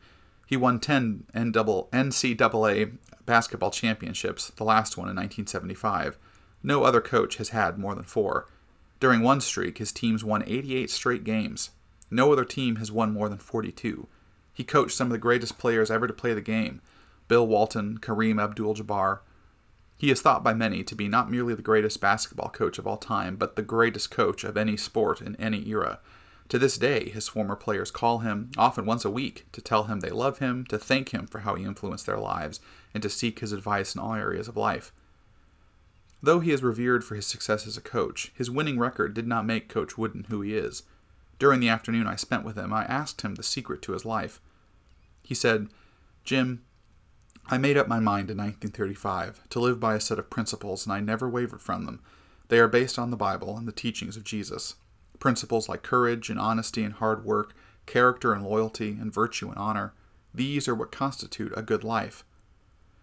He 0.49 0.57
won 0.57 0.81
10 0.81 1.27
NCAA 1.35 2.97
basketball 3.27 3.71
championships, 3.71 4.49
the 4.57 4.65
last 4.65 4.97
one 4.97 5.09
in 5.09 5.17
1975. 5.17 6.17
No 6.63 6.85
other 6.85 7.03
coach 7.03 7.37
has 7.37 7.51
had 7.51 7.79
more 7.79 7.95
than 7.95 8.05
four. 8.05 8.49
During 8.99 9.21
one 9.21 9.43
streak, 9.43 9.77
his 9.77 9.93
teams 9.93 10.25
won 10.25 10.43
88 10.47 10.91
straight 10.91 11.23
games. 11.23 11.71
No 12.11 12.33
other 12.33 12.47
team 12.47 12.77
has 12.77 12.91
won 12.91 13.13
more 13.13 13.29
than 13.29 13.37
42. 13.37 14.09
He 14.55 14.65
coached 14.65 14.97
some 14.97 15.09
of 15.09 15.13
the 15.13 15.19
greatest 15.19 15.59
players 15.59 15.91
ever 15.91 16.07
to 16.07 16.15
play 16.15 16.33
the 16.33 16.41
game 16.41 16.81
Bill 17.29 17.47
Walton, 17.47 17.99
Kareem 17.99 18.43
Abdul 18.43 18.75
Jabbar, 18.75 19.19
he 19.99 20.13
is 20.13 20.23
thought 20.23 20.45
by 20.45 20.55
many 20.55 20.85
to 20.85 20.95
be 20.95 21.09
not 21.09 21.31
merely 21.31 21.55
the 21.55 21.63
greatest 21.63 22.01
basketball 22.01 22.51
coach 22.51 22.79
of 22.79 22.87
all 22.87 22.97
time, 22.97 23.35
but 23.35 23.57
the 23.57 23.63
greatest 23.63 24.13
coach 24.13 24.45
of 24.45 24.57
any 24.57 24.77
sport 24.77 25.21
in 25.21 25.35
any 25.37 25.69
era. 25.69 25.99
To 26.49 26.59
this 26.59 26.79
day, 26.79 27.11
his 27.11 27.29
former 27.29 27.57
players 27.57 27.91
call 27.91 28.21
him, 28.21 28.51
often 28.57 28.87
once 28.87 29.05
a 29.05 29.11
week, 29.11 29.47
to 29.53 29.61
tell 29.61 29.85
him 29.85 30.01
they 30.01 30.11
love 30.11 30.39
him, 30.39 30.65
to 30.67 30.79
thank 30.79 31.11
him 31.11 31.27
for 31.27 31.41
how 31.41 31.57
he 31.57 31.65
influenced 31.65 32.07
their 32.07 32.19
lives, 32.19 32.61
and 32.95 33.03
to 33.03 33.11
seek 33.11 33.41
his 33.41 33.53
advice 33.53 33.95
in 33.95 34.01
all 34.01 34.15
areas 34.15 34.49
of 34.49 34.57
life. 34.57 34.91
Though 36.23 36.41
he 36.41 36.51
is 36.51 36.63
revered 36.63 37.05
for 37.05 37.15
his 37.15 37.27
success 37.27 37.67
as 37.67 37.77
a 37.77 37.83
coach, 37.83 38.33
his 38.35 38.51
winning 38.51 38.79
record 38.79 39.13
did 39.15 39.27
not 39.27 39.47
make 39.47 39.69
Coach 39.69 39.99
Wooden 39.99 40.25
who 40.31 40.41
he 40.41 40.57
is. 40.57 40.85
During 41.39 41.61
the 41.61 41.69
afternoon 41.69 42.07
I 42.07 42.17
spent 42.17 42.45
with 42.45 42.57
him, 42.57 42.73
I 42.73 42.85
asked 42.85 43.21
him 43.21 43.35
the 43.35 43.43
secret 43.43 43.83
to 43.83 43.93
his 43.93 44.05
life. 44.05 44.41
He 45.23 45.35
said, 45.35 45.69
Jim, 46.25 46.65
I 47.47 47.59
made 47.59 47.77
up 47.77 47.89
my 47.89 48.01
mind 48.01 48.31
in 48.31 48.39
1935 48.39 49.49
to 49.51 49.61
live 49.61 49.79
by 49.79 49.95
a 49.95 50.01
set 50.01 50.19
of 50.19 50.31
principles, 50.31 50.87
and 50.87 50.93
I 50.93 51.01
never 51.01 51.29
wavered 51.29 51.63
from 51.63 51.85
them. 51.85 52.01
They 52.49 52.59
are 52.59 52.69
based 52.69 52.99
on 52.99 53.11
the 53.11 53.17
Bible 53.17 53.57
and 53.57 53.69
the 53.69 53.73
teachings 53.73 54.17
of 54.17 54.25
Jesus. 54.25 54.75
Principles 55.19 55.69
like 55.69 55.83
courage 55.83 56.31
and 56.31 56.39
honesty 56.39 56.85
and 56.85 56.95
hard 56.95 57.25
work, 57.25 57.55
character 57.87 58.33
and 58.33 58.45
loyalty, 58.45 58.91
and 58.91 59.13
virtue 59.13 59.49
and 59.49 59.59
honor. 59.59 59.95
These 60.35 60.69
are 60.69 60.75
what 60.75 60.93
constitute 60.93 61.53
a 61.57 61.63
good 61.63 61.85
life. 61.85 62.25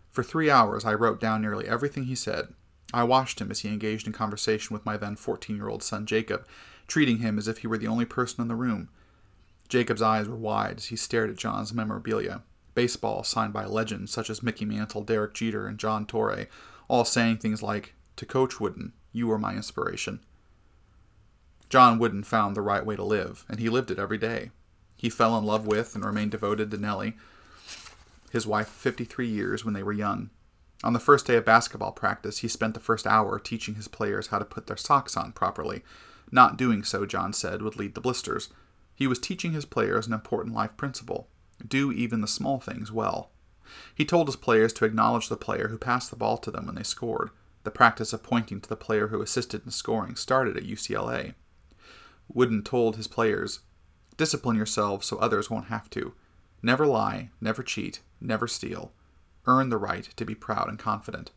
For 0.10 0.24
three 0.24 0.50
hours, 0.50 0.86
I 0.86 0.94
wrote 0.94 1.20
down 1.20 1.42
nearly 1.42 1.68
everything 1.68 2.06
he 2.06 2.16
said. 2.16 2.54
I 2.94 3.04
watched 3.04 3.42
him 3.42 3.52
as 3.52 3.62
he 3.62 3.70
engaged 3.70 4.08
in 4.08 4.14
conversation 4.14 4.74
with 4.74 4.86
my 4.86 4.96
then 4.96 5.16
14 5.16 5.56
year 5.56 5.68
old 5.68 5.84
son 5.84 6.06
Jacob, 6.06 6.48
treating 6.88 7.18
him 7.18 7.38
as 7.38 7.48
if 7.48 7.60
he 7.60 7.68
were 7.68 7.78
the 7.78 7.88
only 7.88 8.06
person 8.06 8.42
in 8.42 8.48
the 8.48 8.56
room. 8.56 8.90
Jacob's 9.68 10.02
eyes 10.02 10.30
were 10.30 10.36
wide 10.36 10.78
as 10.78 10.86
he 10.86 10.96
stared 10.96 11.30
at 11.30 11.38
John's 11.38 11.74
memorabilia 11.74 12.44
baseball 12.76 13.24
signed 13.24 13.54
by 13.54 13.66
legends 13.66 14.12
such 14.12 14.30
as 14.30 14.44
Mickey 14.44 14.66
Mantle, 14.66 15.02
Derek 15.02 15.34
Jeter, 15.34 15.66
and 15.66 15.80
Joe 15.80 16.04
Torre, 16.08 16.48
all 16.88 17.06
saying 17.06 17.38
things 17.38 17.64
like, 17.64 17.96
To 18.18 18.26
Coach 18.26 18.60
Wooden, 18.60 18.94
you 19.12 19.28
were 19.28 19.40
my 19.40 19.56
inspiration. 19.56 20.20
John 21.76 22.00
Wooden 22.00 22.24
found 22.24 22.56
the 22.56 22.62
right 22.62 22.86
way 22.86 22.96
to 22.96 23.04
live, 23.04 23.44
and 23.50 23.60
he 23.60 23.68
lived 23.68 23.92
it 23.92 24.00
every 24.00 24.18
day. 24.18 24.52
He 24.96 25.10
fell 25.10 25.38
in 25.38 25.44
love 25.44 25.68
with 25.68 25.94
and 25.94 26.06
remained 26.06 26.32
devoted 26.32 26.72
to 26.72 26.78
Nellie, 26.78 27.18
his 28.32 28.48
wife 28.48 28.70
53 28.70 29.28
years 29.28 29.66
when 29.66 29.74
they 29.74 29.84
were 29.84 29.92
young. 29.92 30.30
On 30.86 30.94
the 30.94 31.02
first 31.02 31.28
day 31.28 31.36
of 31.36 31.44
basketball 31.44 31.92
practice, 31.92 32.38
he 32.38 32.48
spent 32.48 32.76
the 32.76 32.80
first 32.80 33.06
hour 33.06 33.38
teaching 33.40 33.76
his 33.76 33.90
players 33.90 34.28
how 34.28 34.40
to 34.40 34.46
put 34.46 34.68
their 34.68 34.78
socks 34.78 35.18
on 35.18 35.34
properly. 35.34 35.84
Not 36.32 36.56
doing 36.56 36.82
so, 36.82 37.06
John 37.06 37.34
said, 37.34 37.62
would 37.62 37.76
lead 37.76 37.94
to 37.96 38.00
blisters. 38.00 38.48
He 38.96 39.06
was 39.06 39.20
teaching 39.20 39.52
his 39.52 39.66
players 39.66 40.08
an 40.08 40.14
important 40.14 40.56
life 40.56 40.78
principle 40.78 41.28
do 41.68 41.92
even 41.92 42.22
the 42.22 42.28
small 42.30 42.62
things 42.62 42.90
well. 42.90 43.32
He 43.94 44.06
told 44.06 44.30
his 44.30 44.38
players 44.38 44.72
to 44.72 44.86
acknowledge 44.86 45.28
the 45.28 45.36
player 45.36 45.68
who 45.68 45.78
passed 45.78 46.10
the 46.10 46.16
ball 46.16 46.38
to 46.38 46.52
them 46.52 46.68
when 46.68 46.76
they 46.76 46.84
scored. 46.84 47.32
The 47.66 47.70
practice 47.70 48.14
of 48.14 48.24
pointing 48.24 48.62
to 48.62 48.70
the 48.70 48.78
player 48.78 49.10
who 49.10 49.22
assisted 49.22 49.66
in 49.66 49.72
scoring 49.72 50.16
started 50.16 50.56
at 50.56 50.64
UCLA. 50.64 51.34
Wooden 52.34 52.64
told 52.64 52.96
his 52.96 53.08
players, 53.08 53.60
Discipline 54.18 54.56
yourselves 54.56 55.08
so 55.08 55.18
others 55.18 55.50
won't 55.50 55.68
have 55.68 55.90
to. 55.92 56.14
Never 56.62 56.88
lie, 56.88 57.30
never 57.42 57.64
cheat, 57.64 58.00
never 58.20 58.48
steal. 58.48 58.92
Earn 59.46 59.70
the 59.70 59.78
right 59.78 60.10
to 60.16 60.26
be 60.26 60.36
proud 60.36 60.70
and 60.70 60.80
confident. 60.80 61.32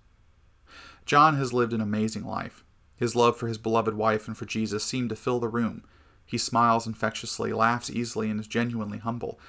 John 1.04 1.36
has 1.36 1.52
lived 1.52 1.72
an 1.72 1.80
amazing 1.80 2.24
life. 2.24 2.64
His 2.96 3.14
love 3.14 3.36
for 3.36 3.48
his 3.48 3.58
beloved 3.58 3.94
wife 3.94 4.26
and 4.26 4.36
for 4.36 4.44
Jesus 4.44 4.84
seemed 4.84 5.10
to 5.10 5.16
fill 5.16 5.40
the 5.40 5.48
room. 5.48 5.84
He 6.24 6.38
smiles 6.38 6.86
infectiously, 6.86 7.52
laughs 7.52 7.90
easily, 7.90 8.30
and 8.30 8.38
is 8.40 8.46
genuinely 8.46 8.98
humble. 8.98 9.40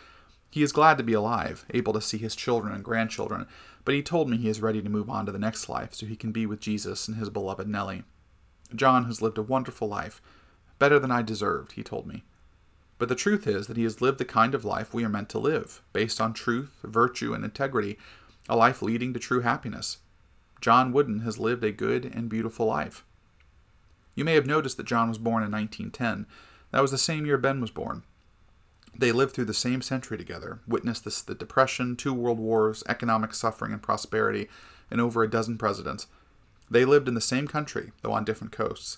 He 0.49 0.63
is 0.63 0.71
glad 0.71 0.97
to 0.97 1.03
be 1.03 1.13
alive, 1.13 1.65
able 1.71 1.93
to 1.93 2.01
see 2.01 2.17
his 2.17 2.35
children 2.35 2.73
and 2.73 2.83
grandchildren, 2.83 3.47
but 3.85 3.93
he 3.93 4.01
told 4.01 4.29
me 4.29 4.37
he 4.37 4.49
is 4.49 4.61
ready 4.61 4.81
to 4.81 4.89
move 4.89 5.09
on 5.09 5.25
to 5.25 5.31
the 5.31 5.39
next 5.39 5.69
life 5.69 5.93
so 5.93 6.05
he 6.05 6.15
can 6.15 6.31
be 6.31 6.45
with 6.45 6.59
Jesus 6.59 7.07
and 7.07 7.17
his 7.17 7.29
beloved 7.29 7.67
Nellie. 7.67 8.03
John 8.75 9.05
has 9.05 9.21
lived 9.21 9.37
a 9.37 9.43
wonderful 9.43 9.87
life, 9.87 10.21
better 10.79 10.97
than 10.97 11.11
I 11.11 11.21
deserved, 11.21 11.73
he 11.73 11.83
told 11.83 12.07
me. 12.07 12.23
But 12.97 13.07
the 13.07 13.15
truth 13.15 13.47
is 13.47 13.67
that 13.67 13.77
he 13.77 13.83
has 13.83 14.01
lived 14.01 14.17
the 14.17 14.25
kind 14.25 14.53
of 14.53 14.65
life 14.65 14.93
we 14.93 15.05
are 15.05 15.09
meant 15.09 15.29
to 15.29 15.39
live, 15.39 15.81
based 15.93 16.19
on 16.19 16.33
truth, 16.33 16.71
virtue, 16.83 17.33
and 17.33 17.45
integrity, 17.45 17.97
a 18.49 18.57
life 18.57 18.81
leading 18.81 19.13
to 19.13 19.19
true 19.19 19.41
happiness. 19.41 19.99
John 20.59 20.91
Wooden 20.91 21.19
has 21.19 21.37
lived 21.37 21.63
a 21.63 21.71
good 21.71 22.05
and 22.05 22.27
beautiful 22.29 22.65
life. 22.65 23.05
You 24.15 24.25
may 24.25 24.33
have 24.33 24.45
noticed 24.45 24.75
that 24.77 24.85
John 24.85 25.07
was 25.07 25.17
born 25.17 25.43
in 25.43 25.51
1910. 25.51 26.25
That 26.71 26.81
was 26.81 26.91
the 26.91 26.97
same 26.97 27.25
year 27.25 27.37
Ben 27.37 27.61
was 27.61 27.71
born. 27.71 28.03
They 28.93 29.13
lived 29.13 29.33
through 29.33 29.45
the 29.45 29.53
same 29.53 29.81
century 29.81 30.17
together, 30.17 30.59
witnessed 30.67 31.05
this, 31.05 31.21
the 31.21 31.35
Depression, 31.35 31.95
two 31.95 32.13
world 32.13 32.37
wars, 32.37 32.83
economic 32.89 33.33
suffering 33.33 33.71
and 33.71 33.81
prosperity, 33.81 34.49
and 34.91 34.99
over 34.99 35.23
a 35.23 35.29
dozen 35.29 35.57
presidents. 35.57 36.07
They 36.69 36.83
lived 36.83 37.07
in 37.07 37.13
the 37.13 37.21
same 37.21 37.47
country, 37.47 37.91
though 38.01 38.11
on 38.11 38.25
different 38.25 38.51
coasts. 38.51 38.97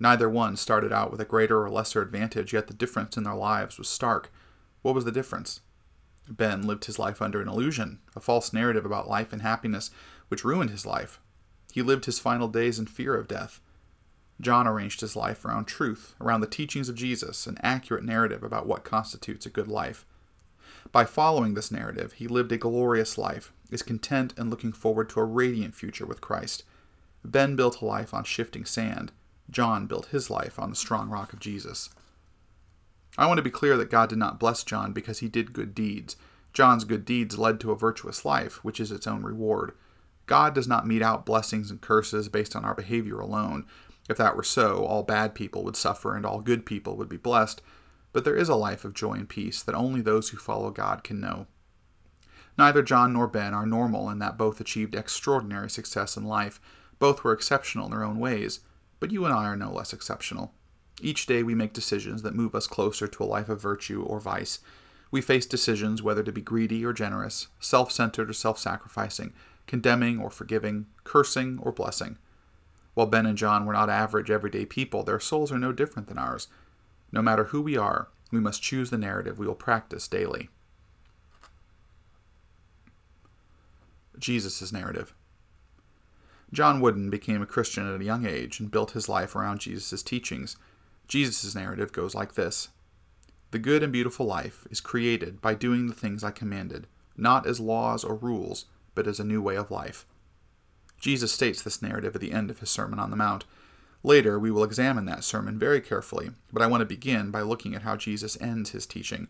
Neither 0.00 0.30
one 0.30 0.56
started 0.56 0.92
out 0.92 1.12
with 1.12 1.20
a 1.20 1.26
greater 1.26 1.62
or 1.62 1.70
lesser 1.70 2.00
advantage, 2.00 2.54
yet 2.54 2.66
the 2.66 2.74
difference 2.74 3.18
in 3.18 3.24
their 3.24 3.34
lives 3.34 3.76
was 3.78 3.88
stark. 3.88 4.32
What 4.80 4.94
was 4.94 5.04
the 5.04 5.12
difference? 5.12 5.60
Ben 6.26 6.62
lived 6.62 6.86
his 6.86 6.98
life 6.98 7.20
under 7.20 7.42
an 7.42 7.48
illusion, 7.48 7.98
a 8.16 8.20
false 8.20 8.52
narrative 8.52 8.86
about 8.86 9.08
life 9.08 9.32
and 9.32 9.42
happiness, 9.42 9.90
which 10.28 10.44
ruined 10.44 10.70
his 10.70 10.86
life. 10.86 11.20
He 11.72 11.82
lived 11.82 12.06
his 12.06 12.18
final 12.18 12.48
days 12.48 12.78
in 12.78 12.86
fear 12.86 13.14
of 13.14 13.28
death. 13.28 13.60
John 14.40 14.66
arranged 14.66 15.02
his 15.02 15.16
life 15.16 15.44
around 15.44 15.66
truth, 15.66 16.14
around 16.18 16.40
the 16.40 16.46
teachings 16.46 16.88
of 16.88 16.94
Jesus, 16.94 17.46
an 17.46 17.58
accurate 17.62 18.04
narrative 18.04 18.42
about 18.42 18.66
what 18.66 18.84
constitutes 18.84 19.44
a 19.44 19.50
good 19.50 19.68
life. 19.68 20.06
By 20.92 21.04
following 21.04 21.52
this 21.52 21.70
narrative, 21.70 22.14
he 22.14 22.26
lived 22.26 22.52
a 22.52 22.56
glorious 22.56 23.18
life, 23.18 23.52
is 23.70 23.82
content 23.82 24.32
and 24.38 24.48
looking 24.48 24.72
forward 24.72 25.10
to 25.10 25.20
a 25.20 25.24
radiant 25.24 25.74
future 25.74 26.06
with 26.06 26.22
Christ. 26.22 26.64
Ben 27.22 27.54
built 27.54 27.82
a 27.82 27.84
life 27.84 28.14
on 28.14 28.24
shifting 28.24 28.64
sand. 28.64 29.12
John 29.50 29.86
built 29.86 30.06
his 30.06 30.30
life 30.30 30.58
on 30.58 30.70
the 30.70 30.76
strong 30.76 31.08
rock 31.10 31.32
of 31.32 31.40
Jesus. 31.40 31.90
I 33.18 33.26
want 33.26 33.38
to 33.38 33.42
be 33.42 33.50
clear 33.50 33.76
that 33.76 33.90
God 33.90 34.08
did 34.08 34.18
not 34.18 34.38
bless 34.38 34.64
John 34.64 34.92
because 34.92 35.18
he 35.18 35.28
did 35.28 35.52
good 35.52 35.74
deeds. 35.74 36.16
John's 36.52 36.84
good 36.84 37.04
deeds 37.04 37.38
led 37.38 37.60
to 37.60 37.70
a 37.70 37.76
virtuous 37.76 38.24
life, 38.24 38.64
which 38.64 38.80
is 38.80 38.90
its 38.90 39.06
own 39.06 39.22
reward. 39.22 39.72
God 40.26 40.54
does 40.54 40.68
not 40.68 40.86
mete 40.86 41.02
out 41.02 41.26
blessings 41.26 41.70
and 41.70 41.80
curses 41.80 42.28
based 42.28 42.54
on 42.54 42.64
our 42.64 42.74
behavior 42.74 43.18
alone. 43.18 43.66
If 44.08 44.16
that 44.16 44.36
were 44.36 44.44
so, 44.44 44.84
all 44.84 45.02
bad 45.02 45.34
people 45.34 45.64
would 45.64 45.76
suffer 45.76 46.16
and 46.16 46.24
all 46.24 46.40
good 46.40 46.64
people 46.64 46.96
would 46.96 47.08
be 47.08 47.16
blessed. 47.16 47.62
But 48.12 48.24
there 48.24 48.36
is 48.36 48.48
a 48.48 48.56
life 48.56 48.84
of 48.84 48.94
joy 48.94 49.14
and 49.14 49.28
peace 49.28 49.62
that 49.62 49.74
only 49.74 50.00
those 50.00 50.30
who 50.30 50.36
follow 50.36 50.70
God 50.70 51.04
can 51.04 51.20
know. 51.20 51.46
Neither 52.58 52.82
John 52.82 53.12
nor 53.12 53.26
Ben 53.26 53.54
are 53.54 53.66
normal 53.66 54.10
in 54.10 54.18
that 54.18 54.36
both 54.36 54.60
achieved 54.60 54.94
extraordinary 54.94 55.70
success 55.70 56.16
in 56.16 56.24
life. 56.24 56.60
Both 56.98 57.24
were 57.24 57.32
exceptional 57.32 57.86
in 57.86 57.90
their 57.90 58.04
own 58.04 58.18
ways, 58.18 58.60
but 59.00 59.10
you 59.10 59.24
and 59.24 59.34
I 59.34 59.46
are 59.46 59.56
no 59.56 59.72
less 59.72 59.92
exceptional. 59.92 60.52
Each 61.00 61.26
day 61.26 61.42
we 61.42 61.54
make 61.54 61.72
decisions 61.72 62.22
that 62.22 62.34
move 62.34 62.54
us 62.54 62.66
closer 62.66 63.08
to 63.08 63.22
a 63.22 63.24
life 63.24 63.48
of 63.48 63.60
virtue 63.60 64.02
or 64.02 64.20
vice. 64.20 64.60
We 65.10 65.22
face 65.22 65.46
decisions 65.46 66.02
whether 66.02 66.22
to 66.22 66.30
be 66.30 66.42
greedy 66.42 66.84
or 66.84 66.92
generous, 66.92 67.48
self 67.58 67.90
centered 67.90 68.30
or 68.30 68.34
self 68.34 68.58
sacrificing, 68.58 69.32
condemning 69.66 70.20
or 70.20 70.30
forgiving, 70.30 70.86
cursing 71.02 71.58
or 71.62 71.72
blessing. 71.72 72.18
While 72.94 73.06
Ben 73.06 73.26
and 73.26 73.38
John 73.38 73.64
were 73.64 73.72
not 73.72 73.88
average, 73.88 74.30
everyday 74.30 74.66
people, 74.66 75.02
their 75.02 75.20
souls 75.20 75.50
are 75.50 75.58
no 75.58 75.72
different 75.72 76.08
than 76.08 76.18
ours. 76.18 76.48
No 77.10 77.22
matter 77.22 77.44
who 77.44 77.62
we 77.62 77.76
are, 77.76 78.08
we 78.30 78.40
must 78.40 78.62
choose 78.62 78.90
the 78.90 78.98
narrative 78.98 79.38
we 79.38 79.46
will 79.46 79.54
practice 79.54 80.06
daily. 80.06 80.50
Jesus' 84.18 84.70
narrative. 84.72 85.14
John 86.52 86.80
Wooden 86.80 87.10
became 87.10 87.42
a 87.42 87.46
Christian 87.46 87.92
at 87.92 88.00
a 88.00 88.04
young 88.04 88.26
age 88.26 88.58
and 88.58 88.70
built 88.70 88.92
his 88.92 89.08
life 89.08 89.36
around 89.36 89.60
Jesus' 89.60 90.02
teachings. 90.02 90.56
Jesus' 91.06 91.54
narrative 91.54 91.92
goes 91.92 92.14
like 92.14 92.34
this 92.34 92.68
The 93.50 93.58
good 93.58 93.82
and 93.82 93.92
beautiful 93.92 94.26
life 94.26 94.66
is 94.70 94.80
created 94.80 95.40
by 95.40 95.54
doing 95.54 95.86
the 95.86 95.94
things 95.94 96.24
I 96.24 96.32
commanded, 96.32 96.86
not 97.16 97.46
as 97.46 97.60
laws 97.60 98.02
or 98.02 98.16
rules, 98.16 98.66
but 98.94 99.06
as 99.06 99.20
a 99.20 99.24
new 99.24 99.40
way 99.40 99.56
of 99.56 99.70
life. 99.70 100.06
Jesus 100.98 101.32
states 101.32 101.62
this 101.62 101.80
narrative 101.80 102.14
at 102.14 102.20
the 102.20 102.32
end 102.32 102.50
of 102.50 102.58
his 102.58 102.70
Sermon 102.70 102.98
on 102.98 103.10
the 103.10 103.16
Mount. 103.16 103.44
Later, 104.02 104.38
we 104.38 104.50
will 104.50 104.64
examine 104.64 105.04
that 105.06 105.24
sermon 105.24 105.58
very 105.58 105.80
carefully, 105.80 106.30
but 106.52 106.62
I 106.62 106.66
want 106.66 106.80
to 106.80 106.86
begin 106.86 107.30
by 107.30 107.42
looking 107.42 107.74
at 107.74 107.82
how 107.82 107.96
Jesus 107.96 108.40
ends 108.40 108.70
his 108.70 108.86
teaching. 108.86 109.28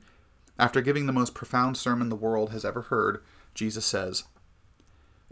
After 0.58 0.80
giving 0.80 1.06
the 1.06 1.12
most 1.12 1.34
profound 1.34 1.76
sermon 1.76 2.08
the 2.08 2.16
world 2.16 2.50
has 2.50 2.64
ever 2.64 2.82
heard, 2.82 3.22
Jesus 3.54 3.84
says, 3.84 4.24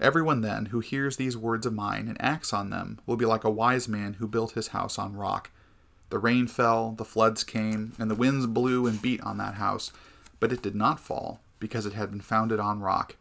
Everyone 0.00 0.42
then 0.42 0.66
who 0.66 0.78
hears 0.78 1.16
these 1.16 1.36
words 1.36 1.66
of 1.66 1.74
mine 1.74 2.06
and 2.06 2.16
acts 2.20 2.52
on 2.52 2.70
them 2.70 3.00
will 3.04 3.16
be 3.16 3.24
like 3.24 3.42
a 3.42 3.50
wise 3.50 3.88
man 3.88 4.14
who 4.14 4.28
built 4.28 4.52
his 4.52 4.68
house 4.68 4.96
on 4.96 5.16
rock. 5.16 5.50
The 6.10 6.18
rain 6.18 6.46
fell, 6.46 6.92
the 6.92 7.04
floods 7.04 7.42
came, 7.42 7.94
and 7.98 8.08
the 8.10 8.14
winds 8.14 8.46
blew 8.46 8.86
and 8.86 9.02
beat 9.02 9.20
on 9.22 9.38
that 9.38 9.54
house, 9.54 9.92
but 10.38 10.52
it 10.52 10.62
did 10.62 10.76
not 10.76 11.00
fall, 11.00 11.40
because 11.58 11.84
it 11.84 11.94
had 11.94 12.10
been 12.10 12.20
founded 12.20 12.60
on 12.60 12.80
rock. 12.80 13.16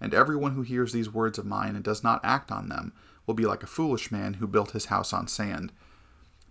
And 0.00 0.14
everyone 0.14 0.52
who 0.52 0.62
hears 0.62 0.92
these 0.92 1.12
words 1.12 1.36
of 1.36 1.44
mine 1.44 1.74
and 1.74 1.84
does 1.84 2.04
not 2.04 2.20
act 2.22 2.52
on 2.52 2.68
them 2.68 2.92
will 3.26 3.34
be 3.34 3.44
like 3.44 3.64
a 3.64 3.68
foolish 3.68 4.12
man 4.12 4.34
who 4.34 4.46
built 4.46 4.70
his 4.70 4.86
house 4.86 5.12
on 5.12 5.26
sand. 5.26 5.72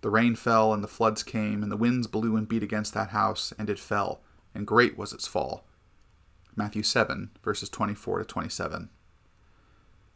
The 0.02 0.10
rain 0.10 0.36
fell, 0.36 0.74
and 0.74 0.84
the 0.84 0.88
floods 0.88 1.22
came, 1.22 1.62
and 1.62 1.72
the 1.72 1.76
winds 1.76 2.06
blew 2.06 2.36
and 2.36 2.46
beat 2.46 2.62
against 2.62 2.92
that 2.94 3.10
house, 3.10 3.52
and 3.58 3.70
it 3.70 3.78
fell, 3.78 4.20
and 4.54 4.66
great 4.66 4.96
was 4.96 5.12
its 5.12 5.26
fall. 5.26 5.64
Matthew 6.54 6.82
7, 6.82 7.30
verses 7.42 7.70
24 7.70 8.18
to 8.18 8.24
27. 8.24 8.90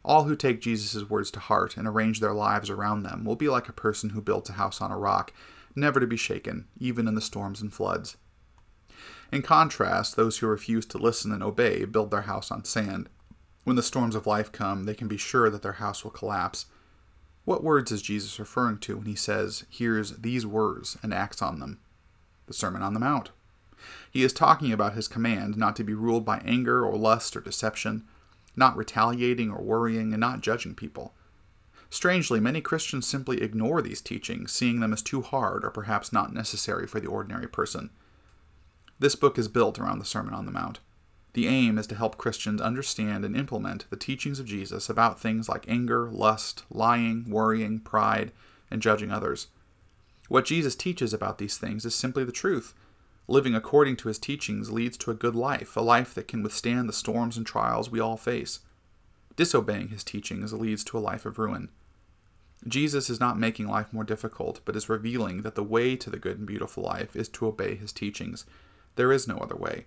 All 0.05 0.25
who 0.25 0.35
take 0.35 0.61
Jesus' 0.61 1.09
words 1.09 1.31
to 1.31 1.39
heart 1.39 1.77
and 1.77 1.87
arrange 1.87 2.19
their 2.19 2.31
lives 2.31 2.69
around 2.69 3.01
them 3.01 3.25
will 3.25 3.35
be 3.35 3.49
like 3.49 3.67
a 3.67 3.73
person 3.73 4.11
who 4.11 4.21
built 4.21 4.47
a 4.49 4.53
house 4.53 4.79
on 4.79 4.91
a 4.91 4.97
rock, 4.97 5.33
never 5.75 5.99
to 5.99 6.05
be 6.05 6.15
shaken, 6.15 6.67
even 6.79 7.07
in 7.07 7.15
the 7.15 7.21
storms 7.21 7.59
and 7.59 7.73
floods. 7.73 8.15
In 9.31 9.41
contrast, 9.41 10.15
those 10.15 10.37
who 10.37 10.47
refuse 10.47 10.85
to 10.85 10.99
listen 10.99 11.31
and 11.31 11.41
obey 11.41 11.85
build 11.85 12.11
their 12.11 12.21
house 12.21 12.51
on 12.51 12.63
sand. 12.65 13.09
When 13.63 13.75
the 13.75 13.81
storms 13.81 14.13
of 14.13 14.27
life 14.27 14.51
come, 14.51 14.83
they 14.83 14.93
can 14.93 15.07
be 15.07 15.17
sure 15.17 15.49
that 15.49 15.63
their 15.63 15.73
house 15.73 16.03
will 16.03 16.11
collapse. 16.11 16.67
What 17.43 17.63
words 17.63 17.91
is 17.91 18.03
Jesus 18.03 18.39
referring 18.39 18.77
to 18.79 18.97
when 18.97 19.07
he 19.07 19.15
says, 19.15 19.65
hears 19.71 20.11
these 20.17 20.45
words 20.45 20.99
and 21.01 21.15
acts 21.15 21.41
on 21.41 21.59
them? 21.59 21.79
The 22.45 22.53
Sermon 22.53 22.83
on 22.83 22.93
the 22.93 22.99
Mount. 22.99 23.31
He 24.11 24.23
is 24.23 24.33
talking 24.33 24.71
about 24.71 24.93
his 24.93 25.07
command 25.07 25.57
not 25.57 25.75
to 25.77 25.83
be 25.83 25.95
ruled 25.95 26.25
by 26.25 26.43
anger 26.45 26.85
or 26.85 26.95
lust 26.95 27.35
or 27.35 27.41
deception, 27.41 28.03
not 28.55 28.77
retaliating 28.77 29.51
or 29.51 29.61
worrying, 29.61 30.13
and 30.13 30.19
not 30.19 30.41
judging 30.41 30.75
people. 30.75 31.13
Strangely, 31.89 32.39
many 32.39 32.61
Christians 32.61 33.07
simply 33.07 33.41
ignore 33.41 33.81
these 33.81 34.01
teachings, 34.01 34.51
seeing 34.51 34.79
them 34.79 34.91
as 34.91 35.01
too 35.01 35.21
hard 35.21 35.63
or 35.63 35.69
perhaps 35.69 36.11
not 36.11 36.33
necessary 36.33 36.87
for 36.87 36.99
the 36.99 37.07
ordinary 37.07 37.47
person. 37.47 37.89
This 38.99 39.15
book 39.15 39.37
is 39.37 39.47
built 39.47 39.79
around 39.79 39.99
the 39.99 40.05
Sermon 40.05 40.33
on 40.33 40.45
the 40.45 40.51
Mount. 40.51 40.79
The 41.33 41.47
aim 41.47 41.77
is 41.77 41.85
to 41.87 41.95
help 41.95 42.17
Christians 42.17 42.61
understand 42.61 43.25
and 43.25 43.35
implement 43.35 43.89
the 43.89 43.97
teachings 43.97 44.39
of 44.39 44.45
Jesus 44.45 44.89
about 44.89 45.19
things 45.19 45.49
like 45.49 45.65
anger, 45.67 46.09
lust, 46.09 46.63
lying, 46.69 47.29
worrying, 47.29 47.79
pride, 47.79 48.31
and 48.71 48.81
judging 48.81 49.11
others. 49.11 49.47
What 50.29 50.45
Jesus 50.45 50.75
teaches 50.75 51.13
about 51.13 51.37
these 51.37 51.57
things 51.57 51.85
is 51.85 51.93
simply 51.93 52.23
the 52.23 52.31
truth, 52.31 52.73
Living 53.27 53.55
according 53.55 53.95
to 53.97 54.07
his 54.07 54.19
teachings 54.19 54.71
leads 54.71 54.97
to 54.97 55.11
a 55.11 55.15
good 55.15 55.35
life, 55.35 55.75
a 55.75 55.81
life 55.81 56.13
that 56.13 56.27
can 56.27 56.43
withstand 56.43 56.87
the 56.87 56.93
storms 56.93 57.37
and 57.37 57.45
trials 57.45 57.89
we 57.89 57.99
all 57.99 58.17
face. 58.17 58.59
Disobeying 59.35 59.89
his 59.89 60.03
teachings 60.03 60.53
leads 60.53 60.83
to 60.85 60.97
a 60.97 60.99
life 60.99 61.25
of 61.25 61.39
ruin. 61.39 61.69
Jesus 62.67 63.09
is 63.09 63.19
not 63.19 63.37
making 63.37 63.67
life 63.67 63.91
more 63.91 64.03
difficult, 64.03 64.61
but 64.63 64.75
is 64.75 64.89
revealing 64.89 65.41
that 65.41 65.55
the 65.55 65.63
way 65.63 65.95
to 65.95 66.09
the 66.09 66.19
good 66.19 66.37
and 66.37 66.47
beautiful 66.47 66.83
life 66.83 67.15
is 67.15 67.27
to 67.29 67.47
obey 67.47 67.75
his 67.75 67.91
teachings. 67.91 68.45
There 68.95 69.11
is 69.11 69.27
no 69.27 69.37
other 69.37 69.55
way. 69.55 69.85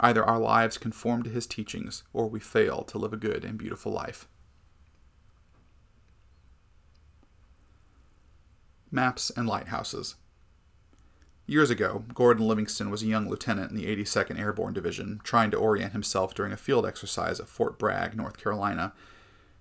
Either 0.00 0.24
our 0.24 0.38
lives 0.38 0.78
conform 0.78 1.22
to 1.24 1.30
his 1.30 1.46
teachings, 1.46 2.04
or 2.12 2.28
we 2.28 2.40
fail 2.40 2.82
to 2.84 2.98
live 2.98 3.12
a 3.12 3.16
good 3.16 3.44
and 3.44 3.58
beautiful 3.58 3.92
life. 3.92 4.26
Maps 8.90 9.30
and 9.30 9.46
lighthouses. 9.46 10.14
Years 11.50 11.70
ago, 11.70 12.04
Gordon 12.12 12.46
Livingston 12.46 12.90
was 12.90 13.02
a 13.02 13.06
young 13.06 13.26
lieutenant 13.26 13.70
in 13.70 13.76
the 13.78 13.86
82nd 13.86 14.38
Airborne 14.38 14.74
Division, 14.74 15.18
trying 15.24 15.50
to 15.50 15.56
orient 15.56 15.94
himself 15.94 16.34
during 16.34 16.52
a 16.52 16.58
field 16.58 16.84
exercise 16.84 17.40
at 17.40 17.48
Fort 17.48 17.78
Bragg, 17.78 18.14
North 18.14 18.36
Carolina. 18.36 18.92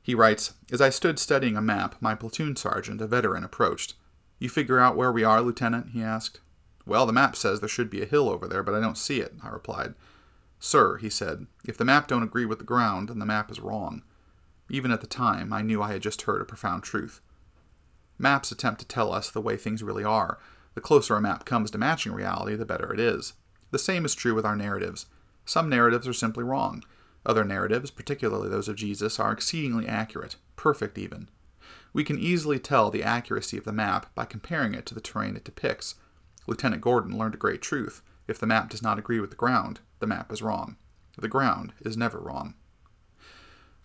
He 0.04 0.14
writes 0.14 0.56
As 0.70 0.82
I 0.82 0.90
stood 0.90 1.18
studying 1.18 1.56
a 1.56 1.62
map, 1.62 1.96
my 2.02 2.14
platoon 2.14 2.58
sergeant, 2.58 3.00
a 3.00 3.08
veteran, 3.08 3.46
approached. 3.46 3.94
You 4.38 4.50
figure 4.50 4.80
out 4.80 4.98
where 4.98 5.14
we 5.14 5.24
are, 5.24 5.42
Lieutenant? 5.42 5.92
he 5.92 6.04
asked. 6.04 6.42
Well, 6.86 7.06
the 7.06 7.14
map 7.14 7.38
says 7.38 7.62
there 7.62 7.70
should 7.70 7.90
be 7.90 8.02
a 8.02 8.06
hill 8.06 8.28
over 8.28 8.50
there, 8.50 8.64
but 8.64 8.76
I 8.76 8.82
don't 8.82 8.98
see 8.98 9.22
it, 9.22 9.36
I 9.42 9.48
replied. 9.48 9.94
Sir, 10.60 10.98
he 10.98 11.10
said, 11.10 11.48
if 11.66 11.78
the 11.78 11.86
map 11.86 12.10
don't 12.10 12.22
agree 12.22 12.46
with 12.46 12.58
the 12.58 12.66
ground, 12.66 13.08
then 13.08 13.20
the 13.20 13.26
map 13.26 13.50
is 13.50 13.62
wrong. 13.62 14.02
Even 14.70 14.92
at 14.92 15.00
the 15.00 15.08
time, 15.08 15.54
I 15.54 15.62
knew 15.62 15.82
I 15.82 15.94
had 15.94 16.02
just 16.02 16.24
heard 16.24 16.42
a 16.42 16.46
profound 16.46 16.84
truth. 16.84 17.22
Maps 18.18 18.52
attempt 18.52 18.82
to 18.82 18.88
tell 18.88 19.14
us 19.14 19.32
the 19.32 19.40
way 19.40 19.56
things 19.56 19.84
really 19.84 20.04
are, 20.04 20.38
the 20.78 20.82
closer 20.82 21.16
a 21.16 21.22
map 21.22 21.44
comes 21.44 21.72
to 21.72 21.78
matching 21.80 22.14
reality, 22.14 22.56
the 22.56 22.64
better 22.64 22.94
it 22.94 23.00
is. 23.00 23.34
The 23.72 23.80
same 23.80 24.06
is 24.06 24.14
true 24.14 24.36
with 24.36 24.46
our 24.46 24.56
narratives. 24.56 25.08
Some 25.44 25.70
narratives 25.70 26.08
are 26.08 26.14
simply 26.14 26.44
wrong. 26.44 26.84
Other 27.26 27.44
narratives, 27.44 27.90
particularly 27.90 28.48
those 28.48 28.68
of 28.68 28.76
Jesus, 28.76 29.20
are 29.20 29.32
exceedingly 29.32 29.88
accurate, 29.88 30.36
perfect 30.56 31.00
even. 31.00 31.30
We 31.94 32.04
can 32.04 32.20
easily 32.20 32.60
tell 32.60 32.92
the 32.92 33.02
accuracy 33.02 33.58
of 33.58 33.64
the 33.64 33.74
map 33.74 34.14
by 34.14 34.26
comparing 34.26 34.76
it 34.76 34.86
to 34.86 34.94
the 34.94 35.02
terrain 35.02 35.36
it 35.36 35.44
depicts. 35.44 35.96
Lieutenant 36.46 36.84
Gordon 36.84 37.18
learned 37.18 37.34
a 37.34 37.40
great 37.40 37.64
truth. 37.64 38.04
If 38.28 38.38
the 38.38 38.46
map 38.46 38.70
does 38.70 38.84
not 38.84 39.00
agree 39.00 39.20
with 39.20 39.32
the 39.32 39.36
ground, 39.36 39.80
the 39.98 40.06
map 40.06 40.32
is 40.32 40.44
wrong. 40.44 40.76
The 41.18 41.28
ground 41.28 41.74
is 41.82 41.98
never 41.98 42.20
wrong. 42.20 42.54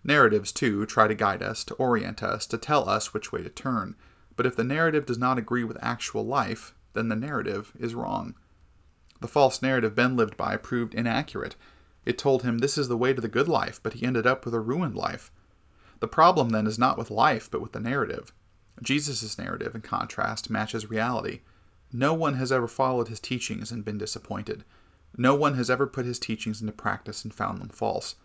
Narratives, 0.03 0.51
too, 0.51 0.85
try 0.85 1.07
to 1.07 1.15
guide 1.15 1.41
us, 1.41 1.63
to 1.63 1.73
orient 1.73 2.21
us, 2.21 2.45
to 2.45 2.59
tell 2.59 2.87
us 2.87 3.15
which 3.15 3.31
way 3.31 3.41
to 3.41 3.49
turn. 3.49 3.95
But 4.35 4.45
if 4.45 4.55
the 4.55 4.63
narrative 4.63 5.07
does 5.07 5.17
not 5.17 5.39
agree 5.39 5.63
with 5.63 5.77
actual 5.81 6.23
life, 6.23 6.75
then 6.93 7.09
the 7.09 7.15
narrative 7.15 7.73
is 7.79 7.95
wrong. 7.95 8.35
The 9.21 9.27
false 9.27 9.61
narrative 9.61 9.95
Ben 9.95 10.15
lived 10.15 10.37
by 10.37 10.57
proved 10.57 10.93
inaccurate. 10.93 11.55
It 12.05 12.17
told 12.17 12.43
him 12.43 12.57
this 12.57 12.77
is 12.77 12.87
the 12.87 12.97
way 12.97 13.13
to 13.13 13.21
the 13.21 13.27
good 13.27 13.47
life, 13.47 13.79
but 13.81 13.93
he 13.93 14.05
ended 14.05 14.27
up 14.27 14.45
with 14.45 14.53
a 14.53 14.59
ruined 14.59 14.95
life. 14.95 15.31
The 15.99 16.07
problem 16.07 16.49
then 16.49 16.67
is 16.67 16.77
not 16.77 16.97
with 16.97 17.09
life, 17.09 17.49
but 17.49 17.61
with 17.61 17.71
the 17.71 17.79
narrative. 17.79 18.33
Jesus' 18.81 19.37
narrative, 19.37 19.73
in 19.75 19.81
contrast, 19.81 20.49
matches 20.49 20.89
reality. 20.89 21.39
No 21.93 22.13
one 22.13 22.35
has 22.35 22.51
ever 22.51 22.67
followed 22.67 23.07
his 23.07 23.19
teachings 23.19 23.71
and 23.71 23.85
been 23.85 23.97
disappointed. 23.97 24.65
No 25.15 25.35
one 25.35 25.55
has 25.55 25.69
ever 25.69 25.87
put 25.87 26.05
his 26.05 26.19
teachings 26.19 26.59
into 26.59 26.73
practice 26.73 27.23
and 27.23 27.33
found 27.33 27.61
them 27.61 27.69
false. 27.69 28.15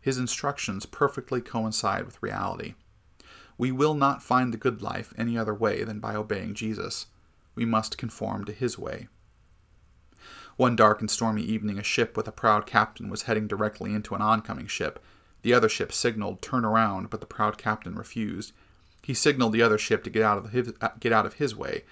His 0.00 0.18
instructions 0.18 0.86
perfectly 0.86 1.40
coincide 1.40 2.06
with 2.06 2.22
reality. 2.22 2.74
We 3.58 3.70
will 3.70 3.94
not 3.94 4.22
find 4.22 4.52
the 4.52 4.58
good 4.58 4.80
life 4.80 5.12
any 5.18 5.36
other 5.36 5.54
way 5.54 5.84
than 5.84 6.00
by 6.00 6.14
obeying 6.14 6.54
Jesus. 6.54 7.06
We 7.58 7.64
must 7.64 7.98
conform 7.98 8.44
to 8.44 8.52
his 8.52 8.78
way. 8.78 9.08
One 10.56 10.76
dark 10.76 11.00
and 11.00 11.10
stormy 11.10 11.42
evening, 11.42 11.76
a 11.76 11.82
ship 11.82 12.16
with 12.16 12.28
a 12.28 12.32
proud 12.32 12.66
captain 12.66 13.10
was 13.10 13.22
heading 13.22 13.48
directly 13.48 13.94
into 13.94 14.14
an 14.14 14.22
oncoming 14.22 14.68
ship. 14.68 15.04
The 15.42 15.52
other 15.54 15.68
ship 15.68 15.90
signaled, 15.90 16.40
turn 16.40 16.64
around, 16.64 17.10
but 17.10 17.18
the 17.18 17.26
proud 17.26 17.58
captain 17.58 17.96
refused. 17.96 18.52
He 19.02 19.12
signaled 19.12 19.54
the 19.54 19.62
other 19.62 19.76
ship 19.76 20.04
to 20.04 20.10
get 20.10 20.22
out 20.22 20.38
of 20.38 20.52
his, 20.52 20.72
uh, 20.80 20.90
get 21.00 21.12
out 21.12 21.26
of 21.26 21.34
his 21.34 21.56
way. 21.56 21.82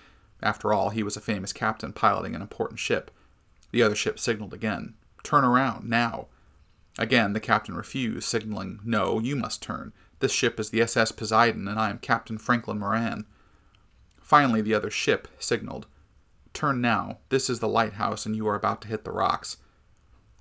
After 0.41 0.73
all, 0.73 0.91
he 0.91 1.03
was 1.03 1.17
a 1.17 1.21
famous 1.21 1.53
captain 1.53 1.93
piloting 1.93 2.37
an 2.37 2.43
important 2.43 2.79
ship. 2.79 3.11
The 3.73 3.83
other 3.83 3.97
ship 3.97 4.21
signaled 4.21 4.55
again. 4.55 4.95
Turn 5.25 5.45
around, 5.45 5.91
now. 5.91 6.29
Again, 6.97 7.33
the 7.33 7.41
captain 7.41 7.75
refused, 7.75 8.29
signaling, 8.29 8.79
No, 8.85 9.19
you 9.19 9.35
must 9.35 9.65
turn. 9.65 9.93
This 10.21 10.31
ship 10.31 10.61
is 10.61 10.71
the 10.71 10.83
SS 10.83 11.11
Poseidon, 11.11 11.67
and 11.67 11.81
I 11.81 11.91
am 11.91 11.99
Captain 11.99 12.39
Franklin 12.39 12.79
Moran. 12.79 13.27
Finally, 14.27 14.61
the 14.61 14.75
other 14.75 14.91
ship 14.91 15.29
signaled, 15.39 15.87
Turn 16.53 16.81
now. 16.81 17.19
This 17.29 17.49
is 17.49 17.61
the 17.61 17.69
lighthouse, 17.69 18.27
and 18.27 18.35
you 18.35 18.49
are 18.49 18.57
about 18.57 18.83
to 18.83 18.89
hit 18.89 19.05
the 19.05 19.12
rocks. 19.12 19.59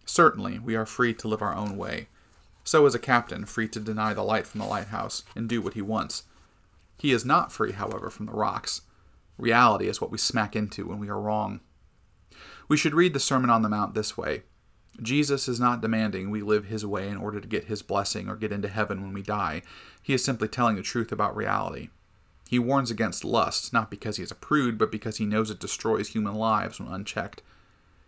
Certainly, 0.08 0.58
we 0.58 0.76
are 0.76 0.88
free 0.88 1.14
to 1.14 1.28
live 1.28 1.44
our 1.44 1.54
own 1.54 1.78
way. 1.78 2.08
So 2.64 2.88
is 2.88 2.96
a 2.96 3.00
captain 3.00 3.46
free 3.46 3.68
to 3.68 3.80
deny 3.80 4.16
the 4.16 4.24
light 4.24 4.48
from 4.48 4.60
the 4.60 4.66
lighthouse 4.66 5.22
and 5.36 5.48
do 5.48 5.62
what 5.62 5.76
he 5.76 5.84
wants. 5.84 6.24
He 6.98 7.12
is 7.12 7.26
not 7.26 7.52
free, 7.52 7.74
however, 7.74 8.10
from 8.10 8.26
the 8.26 8.32
rocks. 8.32 8.82
Reality 9.38 9.88
is 9.88 10.02
what 10.02 10.10
we 10.10 10.18
smack 10.18 10.56
into 10.56 10.88
when 10.88 10.98
we 10.98 11.08
are 11.08 11.22
wrong. 11.22 11.60
We 12.68 12.78
should 12.78 12.96
read 12.96 13.14
the 13.14 13.20
Sermon 13.20 13.52
on 13.52 13.62
the 13.62 13.70
Mount 13.70 13.94
this 13.94 14.18
way 14.18 14.42
Jesus 15.00 15.48
is 15.48 15.60
not 15.60 15.82
demanding 15.82 16.32
we 16.32 16.42
live 16.42 16.66
his 16.66 16.88
way 16.88 17.08
in 17.08 17.18
order 17.18 17.40
to 17.40 17.48
get 17.48 17.66
his 17.66 17.84
blessing 17.84 18.30
or 18.30 18.36
get 18.36 18.52
into 18.52 18.68
heaven 18.68 19.04
when 19.04 19.14
we 19.14 19.22
die. 19.22 19.62
He 20.02 20.16
is 20.16 20.24
simply 20.24 20.48
telling 20.48 20.76
the 20.76 20.82
truth 20.82 21.12
about 21.12 21.36
reality. 21.36 21.90
He 22.48 22.60
warns 22.60 22.92
against 22.92 23.26
lust, 23.26 23.74
not 23.74 23.90
because 23.90 24.18
he 24.18 24.24
is 24.24 24.32
a 24.32 24.36
prude, 24.36 24.78
but 24.78 24.92
because 24.92 25.18
he 25.18 25.26
knows 25.26 25.50
it 25.50 25.60
destroys 25.60 26.10
human 26.10 26.36
lives 26.36 26.80
when 26.80 26.90
unchecked. 26.90 27.42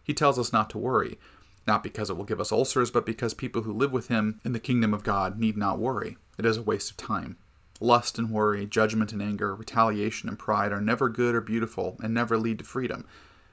He 0.03 0.13
tells 0.13 0.37
us 0.37 0.53
not 0.53 0.69
to 0.71 0.77
worry, 0.77 1.17
not 1.65 1.83
because 1.83 2.09
it 2.09 2.15
will 2.15 2.23
give 2.23 2.39
us 2.39 2.51
ulcers, 2.51 2.91
but 2.91 3.05
because 3.05 3.33
people 3.33 3.63
who 3.63 3.73
live 3.73 3.91
with 3.91 4.07
him 4.07 4.39
in 4.45 4.53
the 4.53 4.59
kingdom 4.59 4.93
of 4.93 5.03
God 5.03 5.39
need 5.39 5.57
not 5.57 5.79
worry. 5.79 6.17
It 6.37 6.45
is 6.45 6.57
a 6.57 6.61
waste 6.61 6.91
of 6.91 6.97
time. 6.97 7.37
Lust 7.79 8.17
and 8.17 8.31
worry, 8.31 8.65
judgment 8.65 9.11
and 9.11 9.21
anger, 9.21 9.53
retaliation 9.53 10.29
and 10.29 10.39
pride 10.39 10.71
are 10.71 10.81
never 10.81 11.09
good 11.09 11.35
or 11.35 11.41
beautiful 11.41 11.97
and 12.01 12.13
never 12.13 12.37
lead 12.37 12.59
to 12.59 12.65
freedom. 12.65 13.05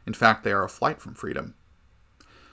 In 0.07 0.15
fact, 0.15 0.45
they 0.45 0.53
are 0.53 0.65
a 0.65 0.69
flight 0.69 1.01
from 1.01 1.15
freedom. 1.15 1.55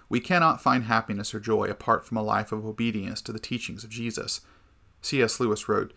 We 0.09 0.19
cannot 0.19 0.61
find 0.61 0.85
happiness 0.85 1.33
or 1.33 1.39
joy 1.39 1.65
apart 1.65 2.05
from 2.05 2.17
a 2.17 2.23
life 2.23 2.51
of 2.51 2.65
obedience 2.65 3.21
to 3.21 3.31
the 3.31 3.39
teachings 3.39 3.83
of 3.83 3.89
Jesus. 3.89 4.41
C.S. 5.01 5.39
Lewis 5.39 5.69
wrote, 5.69 5.93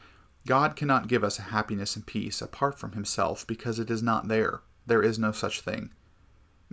God 0.46 0.76
cannot 0.76 1.08
give 1.08 1.24
us 1.24 1.38
happiness 1.38 1.96
and 1.96 2.06
peace 2.06 2.42
apart 2.42 2.78
from 2.78 2.92
himself 2.92 3.46
because 3.46 3.78
it 3.78 3.90
is 3.90 4.02
not 4.02 4.28
there. 4.28 4.60
There 4.86 5.02
is 5.02 5.18
no 5.18 5.32
such 5.32 5.60
thing. 5.60 5.90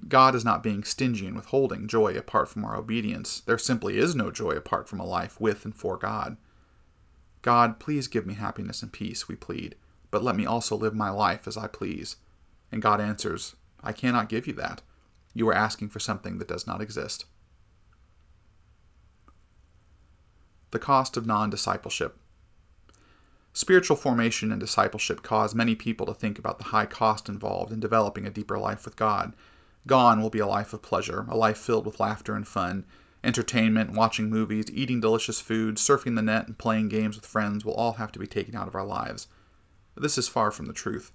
God 0.07 0.35
is 0.35 0.43
not 0.43 0.63
being 0.63 0.83
stingy 0.83 1.27
in 1.27 1.35
withholding 1.35 1.87
joy 1.87 2.15
apart 2.15 2.49
from 2.49 2.65
our 2.65 2.75
obedience. 2.75 3.41
There 3.41 3.57
simply 3.57 3.97
is 3.97 4.15
no 4.15 4.31
joy 4.31 4.51
apart 4.51 4.89
from 4.89 4.99
a 4.99 5.05
life 5.05 5.39
with 5.39 5.63
and 5.63 5.75
for 5.75 5.97
God. 5.97 6.37
God, 7.41 7.79
please 7.79 8.07
give 8.07 8.25
me 8.25 8.33
happiness 8.33 8.81
and 8.81 8.91
peace, 8.91 9.27
we 9.27 9.35
plead, 9.35 9.75
but 10.11 10.23
let 10.23 10.35
me 10.35 10.45
also 10.45 10.75
live 10.75 10.93
my 10.93 11.09
life 11.09 11.47
as 11.47 11.57
I 11.57 11.67
please. 11.67 12.17
And 12.71 12.81
God 12.81 12.99
answers, 12.99 13.55
I 13.83 13.93
cannot 13.93 14.29
give 14.29 14.47
you 14.47 14.53
that. 14.53 14.81
You 15.33 15.47
are 15.49 15.53
asking 15.53 15.89
for 15.89 15.99
something 15.99 16.37
that 16.37 16.47
does 16.47 16.67
not 16.67 16.81
exist. 16.81 17.25
The 20.71 20.79
cost 20.79 21.17
of 21.17 21.25
non 21.25 21.49
discipleship. 21.49 22.17
Spiritual 23.53 23.97
formation 23.97 24.51
and 24.51 24.59
discipleship 24.59 25.23
cause 25.23 25.53
many 25.53 25.75
people 25.75 26.05
to 26.05 26.13
think 26.13 26.39
about 26.39 26.57
the 26.57 26.65
high 26.65 26.85
cost 26.85 27.27
involved 27.27 27.71
in 27.71 27.79
developing 27.79 28.25
a 28.25 28.31
deeper 28.31 28.57
life 28.57 28.85
with 28.85 28.95
God. 28.95 29.33
Gone 29.87 30.21
will 30.21 30.29
be 30.29 30.39
a 30.39 30.47
life 30.47 30.73
of 30.73 30.81
pleasure, 30.81 31.25
a 31.27 31.35
life 31.35 31.57
filled 31.57 31.85
with 31.85 31.99
laughter 31.99 32.35
and 32.35 32.47
fun. 32.47 32.85
Entertainment, 33.23 33.91
watching 33.91 34.29
movies, 34.29 34.65
eating 34.71 35.01
delicious 35.01 35.41
food, 35.41 35.75
surfing 35.75 36.15
the 36.15 36.21
net, 36.21 36.47
and 36.47 36.57
playing 36.57 36.87
games 36.87 37.15
with 37.15 37.25
friends 37.25 37.65
will 37.65 37.73
all 37.73 37.93
have 37.93 38.11
to 38.13 38.19
be 38.19 38.27
taken 38.27 38.55
out 38.55 38.67
of 38.67 38.75
our 38.75 38.85
lives. 38.85 39.27
This 39.95 40.17
is 40.17 40.27
far 40.27 40.49
from 40.51 40.65
the 40.65 40.73
truth. 40.73 41.11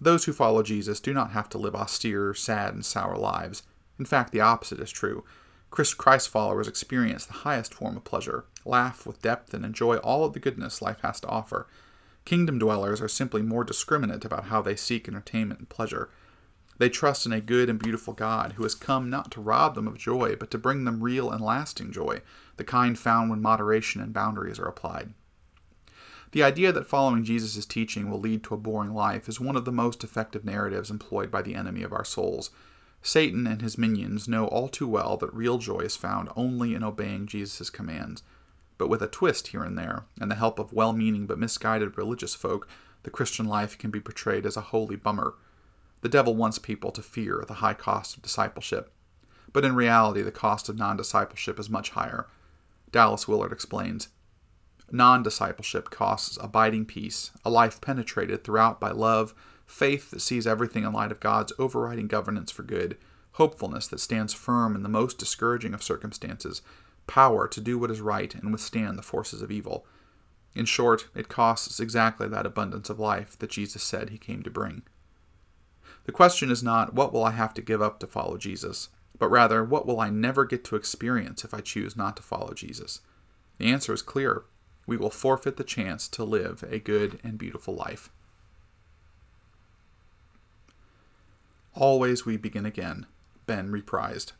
Those 0.00 0.24
who 0.24 0.32
follow 0.32 0.62
Jesus 0.62 1.00
do 1.00 1.12
not 1.12 1.32
have 1.32 1.48
to 1.50 1.58
live 1.58 1.74
austere, 1.74 2.32
sad, 2.32 2.74
and 2.74 2.84
sour 2.84 3.16
lives. 3.16 3.64
In 3.98 4.04
fact, 4.04 4.32
the 4.32 4.40
opposite 4.40 4.80
is 4.80 4.90
true. 4.90 5.24
Christ 5.70 6.28
followers 6.28 6.68
experience 6.68 7.24
the 7.24 7.32
highest 7.32 7.74
form 7.74 7.96
of 7.96 8.04
pleasure, 8.04 8.44
laugh 8.64 9.06
with 9.06 9.22
depth, 9.22 9.54
and 9.54 9.64
enjoy 9.64 9.96
all 9.96 10.24
of 10.24 10.32
the 10.32 10.40
goodness 10.40 10.82
life 10.82 11.00
has 11.02 11.20
to 11.20 11.28
offer. 11.28 11.66
Kingdom 12.24 12.58
dwellers 12.58 13.00
are 13.00 13.08
simply 13.08 13.42
more 13.42 13.64
discriminate 13.64 14.24
about 14.24 14.44
how 14.44 14.62
they 14.62 14.76
seek 14.76 15.08
entertainment 15.08 15.60
and 15.60 15.68
pleasure. 15.68 16.08
They 16.78 16.88
trust 16.88 17.26
in 17.26 17.32
a 17.32 17.40
good 17.40 17.68
and 17.68 17.78
beautiful 17.78 18.14
God 18.14 18.52
who 18.52 18.62
has 18.62 18.74
come 18.74 19.10
not 19.10 19.30
to 19.32 19.40
rob 19.40 19.74
them 19.74 19.86
of 19.86 19.98
joy, 19.98 20.36
but 20.36 20.50
to 20.52 20.58
bring 20.58 20.84
them 20.84 21.02
real 21.02 21.30
and 21.30 21.40
lasting 21.40 21.92
joy, 21.92 22.22
the 22.56 22.64
kind 22.64 22.98
found 22.98 23.30
when 23.30 23.42
moderation 23.42 24.00
and 24.00 24.12
boundaries 24.12 24.58
are 24.58 24.66
applied. 24.66 25.14
The 26.32 26.42
idea 26.42 26.72
that 26.72 26.86
following 26.86 27.24
Jesus' 27.24 27.66
teaching 27.66 28.10
will 28.10 28.18
lead 28.18 28.42
to 28.44 28.54
a 28.54 28.58
boring 28.58 28.94
life 28.94 29.28
is 29.28 29.38
one 29.38 29.54
of 29.54 29.66
the 29.66 29.72
most 29.72 30.02
effective 30.02 30.44
narratives 30.44 30.90
employed 30.90 31.30
by 31.30 31.42
the 31.42 31.54
enemy 31.54 31.82
of 31.82 31.92
our 31.92 32.04
souls. 32.04 32.50
Satan 33.02 33.46
and 33.46 33.60
his 33.60 33.76
minions 33.76 34.26
know 34.26 34.46
all 34.46 34.68
too 34.68 34.88
well 34.88 35.16
that 35.18 35.34
real 35.34 35.58
joy 35.58 35.80
is 35.80 35.96
found 35.96 36.30
only 36.34 36.74
in 36.74 36.82
obeying 36.82 37.26
Jesus' 37.26 37.68
commands. 37.68 38.22
But 38.82 38.88
with 38.88 39.00
a 39.00 39.06
twist 39.06 39.46
here 39.46 39.62
and 39.62 39.78
there, 39.78 40.06
and 40.20 40.28
the 40.28 40.34
help 40.34 40.58
of 40.58 40.72
well 40.72 40.92
meaning 40.92 41.26
but 41.26 41.38
misguided 41.38 41.96
religious 41.96 42.34
folk, 42.34 42.66
the 43.04 43.10
Christian 43.10 43.46
life 43.46 43.78
can 43.78 43.92
be 43.92 44.00
portrayed 44.00 44.44
as 44.44 44.56
a 44.56 44.60
holy 44.72 44.96
bummer. 44.96 45.34
The 46.00 46.08
devil 46.08 46.34
wants 46.34 46.58
people 46.58 46.90
to 46.90 47.00
fear 47.00 47.44
the 47.46 47.62
high 47.62 47.74
cost 47.74 48.16
of 48.16 48.24
discipleship. 48.24 48.92
But 49.52 49.64
in 49.64 49.76
reality, 49.76 50.20
the 50.20 50.32
cost 50.32 50.68
of 50.68 50.76
non 50.76 50.96
discipleship 50.96 51.60
is 51.60 51.70
much 51.70 51.90
higher. 51.90 52.26
Dallas 52.90 53.28
Willard 53.28 53.52
explains 53.52 54.08
Non 54.90 55.22
discipleship 55.22 55.90
costs 55.90 56.36
abiding 56.40 56.86
peace, 56.86 57.30
a 57.44 57.50
life 57.50 57.80
penetrated 57.80 58.42
throughout 58.42 58.80
by 58.80 58.90
love, 58.90 59.32
faith 59.64 60.10
that 60.10 60.22
sees 60.22 60.44
everything 60.44 60.82
in 60.82 60.92
light 60.92 61.12
of 61.12 61.20
God's 61.20 61.52
overriding 61.56 62.08
governance 62.08 62.50
for 62.50 62.64
good, 62.64 62.98
hopefulness 63.34 63.86
that 63.86 64.00
stands 64.00 64.34
firm 64.34 64.74
in 64.74 64.82
the 64.82 64.88
most 64.88 65.18
discouraging 65.18 65.72
of 65.72 65.84
circumstances, 65.84 66.62
power 67.06 67.48
to 67.48 67.60
do 67.60 67.78
what 67.78 67.90
is 67.90 68.00
right 68.00 68.34
and 68.34 68.52
withstand 68.52 68.96
the 68.96 69.02
forces 69.02 69.42
of 69.42 69.50
evil. 69.50 69.86
In 70.54 70.64
short, 70.66 71.08
it 71.14 71.28
costs 71.28 71.80
exactly 71.80 72.28
that 72.28 72.46
abundance 72.46 72.90
of 72.90 72.98
life 72.98 73.38
that 73.38 73.50
Jesus 73.50 73.82
said 73.82 74.10
he 74.10 74.18
came 74.18 74.42
to 74.42 74.50
bring. 74.50 74.82
The 76.04 76.12
question 76.12 76.50
is 76.50 76.62
not, 76.62 76.94
what 76.94 77.12
will 77.12 77.24
I 77.24 77.30
have 77.30 77.54
to 77.54 77.62
give 77.62 77.80
up 77.80 78.00
to 78.00 78.06
follow 78.06 78.36
Jesus, 78.36 78.88
but 79.18 79.30
rather, 79.30 79.62
what 79.62 79.86
will 79.86 80.00
I 80.00 80.10
never 80.10 80.44
get 80.44 80.64
to 80.64 80.76
experience 80.76 81.44
if 81.44 81.54
I 81.54 81.60
choose 81.60 81.96
not 81.96 82.16
to 82.16 82.22
follow 82.22 82.54
Jesus? 82.54 83.00
The 83.58 83.66
answer 83.66 83.92
is 83.92 84.02
clear 84.02 84.44
we 84.86 84.96
will 84.96 85.10
forfeit 85.10 85.56
the 85.56 85.64
chance 85.64 86.08
to 86.08 86.24
live 86.24 86.64
a 86.68 86.78
good 86.78 87.20
and 87.22 87.38
beautiful 87.38 87.74
life. 87.74 88.10
Always 91.74 92.26
We 92.26 92.36
Begin 92.36 92.66
Again, 92.66 93.06
Ben 93.46 93.70
reprised. 93.70 94.32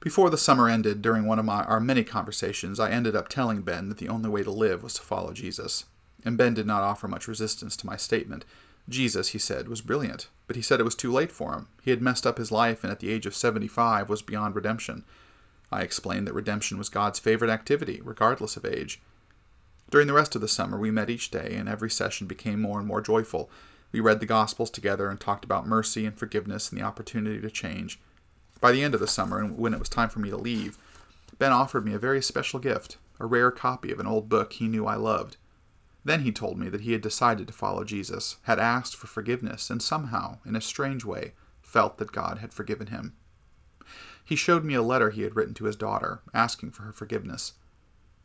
Before 0.00 0.30
the 0.30 0.38
summer 0.38 0.68
ended, 0.68 1.02
during 1.02 1.26
one 1.26 1.38
of 1.38 1.44
my, 1.44 1.64
our 1.64 1.80
many 1.80 2.04
conversations, 2.04 2.78
I 2.78 2.90
ended 2.90 3.16
up 3.16 3.28
telling 3.28 3.62
Ben 3.62 3.88
that 3.88 3.98
the 3.98 4.08
only 4.08 4.28
way 4.28 4.44
to 4.44 4.50
live 4.50 4.82
was 4.82 4.94
to 4.94 5.02
follow 5.02 5.32
Jesus. 5.32 5.86
And 6.24 6.38
Ben 6.38 6.54
did 6.54 6.66
not 6.66 6.82
offer 6.82 7.08
much 7.08 7.26
resistance 7.26 7.76
to 7.76 7.86
my 7.86 7.96
statement. 7.96 8.44
Jesus, 8.88 9.28
he 9.28 9.38
said, 9.38 9.68
was 9.68 9.80
brilliant, 9.80 10.28
but 10.46 10.56
he 10.56 10.62
said 10.62 10.80
it 10.80 10.84
was 10.84 10.94
too 10.94 11.12
late 11.12 11.32
for 11.32 11.52
him. 11.52 11.68
He 11.82 11.90
had 11.90 12.00
messed 12.00 12.26
up 12.26 12.38
his 12.38 12.52
life 12.52 12.84
and 12.84 12.92
at 12.92 13.00
the 13.00 13.10
age 13.10 13.26
of 13.26 13.34
75 13.34 14.08
was 14.08 14.22
beyond 14.22 14.54
redemption. 14.54 15.04
I 15.70 15.82
explained 15.82 16.26
that 16.26 16.34
redemption 16.34 16.78
was 16.78 16.88
God's 16.88 17.18
favorite 17.18 17.50
activity, 17.50 18.00
regardless 18.02 18.56
of 18.56 18.64
age. 18.64 19.00
During 19.90 20.06
the 20.06 20.14
rest 20.14 20.34
of 20.34 20.40
the 20.40 20.48
summer, 20.48 20.78
we 20.78 20.90
met 20.90 21.10
each 21.10 21.30
day, 21.30 21.54
and 21.54 21.68
every 21.68 21.90
session 21.90 22.26
became 22.26 22.60
more 22.60 22.78
and 22.78 22.86
more 22.86 23.00
joyful. 23.00 23.50
We 23.90 24.00
read 24.00 24.20
the 24.20 24.26
Gospels 24.26 24.70
together 24.70 25.08
and 25.08 25.18
talked 25.18 25.44
about 25.44 25.66
mercy 25.66 26.06
and 26.06 26.16
forgiveness 26.16 26.70
and 26.70 26.78
the 26.78 26.84
opportunity 26.84 27.40
to 27.40 27.50
change. 27.50 27.98
By 28.60 28.72
the 28.72 28.82
end 28.82 28.94
of 28.94 29.00
the 29.00 29.06
summer, 29.06 29.38
and 29.38 29.56
when 29.56 29.72
it 29.72 29.78
was 29.78 29.88
time 29.88 30.08
for 30.08 30.18
me 30.18 30.30
to 30.30 30.36
leave, 30.36 30.78
Ben 31.38 31.52
offered 31.52 31.84
me 31.84 31.94
a 31.94 31.98
very 31.98 32.22
special 32.22 32.58
gift 32.58 32.96
a 33.20 33.26
rare 33.26 33.50
copy 33.50 33.90
of 33.90 33.98
an 33.98 34.06
old 34.06 34.28
book 34.28 34.52
he 34.52 34.68
knew 34.68 34.86
I 34.86 34.94
loved. 34.94 35.36
Then 36.04 36.22
he 36.22 36.32
told 36.32 36.58
me 36.58 36.68
that 36.68 36.82
he 36.82 36.92
had 36.92 37.00
decided 37.00 37.46
to 37.48 37.52
follow 37.52 37.84
Jesus, 37.84 38.36
had 38.42 38.58
asked 38.58 38.96
for 38.96 39.08
forgiveness, 39.08 39.70
and 39.70 39.82
somehow, 39.82 40.38
in 40.46 40.54
a 40.54 40.60
strange 40.60 41.04
way, 41.04 41.32
felt 41.60 41.98
that 41.98 42.12
God 42.12 42.38
had 42.38 42.52
forgiven 42.52 42.86
him. 42.86 43.14
He 44.24 44.36
showed 44.36 44.64
me 44.64 44.74
a 44.74 44.82
letter 44.82 45.10
he 45.10 45.22
had 45.22 45.34
written 45.36 45.54
to 45.54 45.64
his 45.64 45.76
daughter, 45.76 46.20
asking 46.32 46.70
for 46.70 46.84
her 46.84 46.92
forgiveness. 46.92 47.54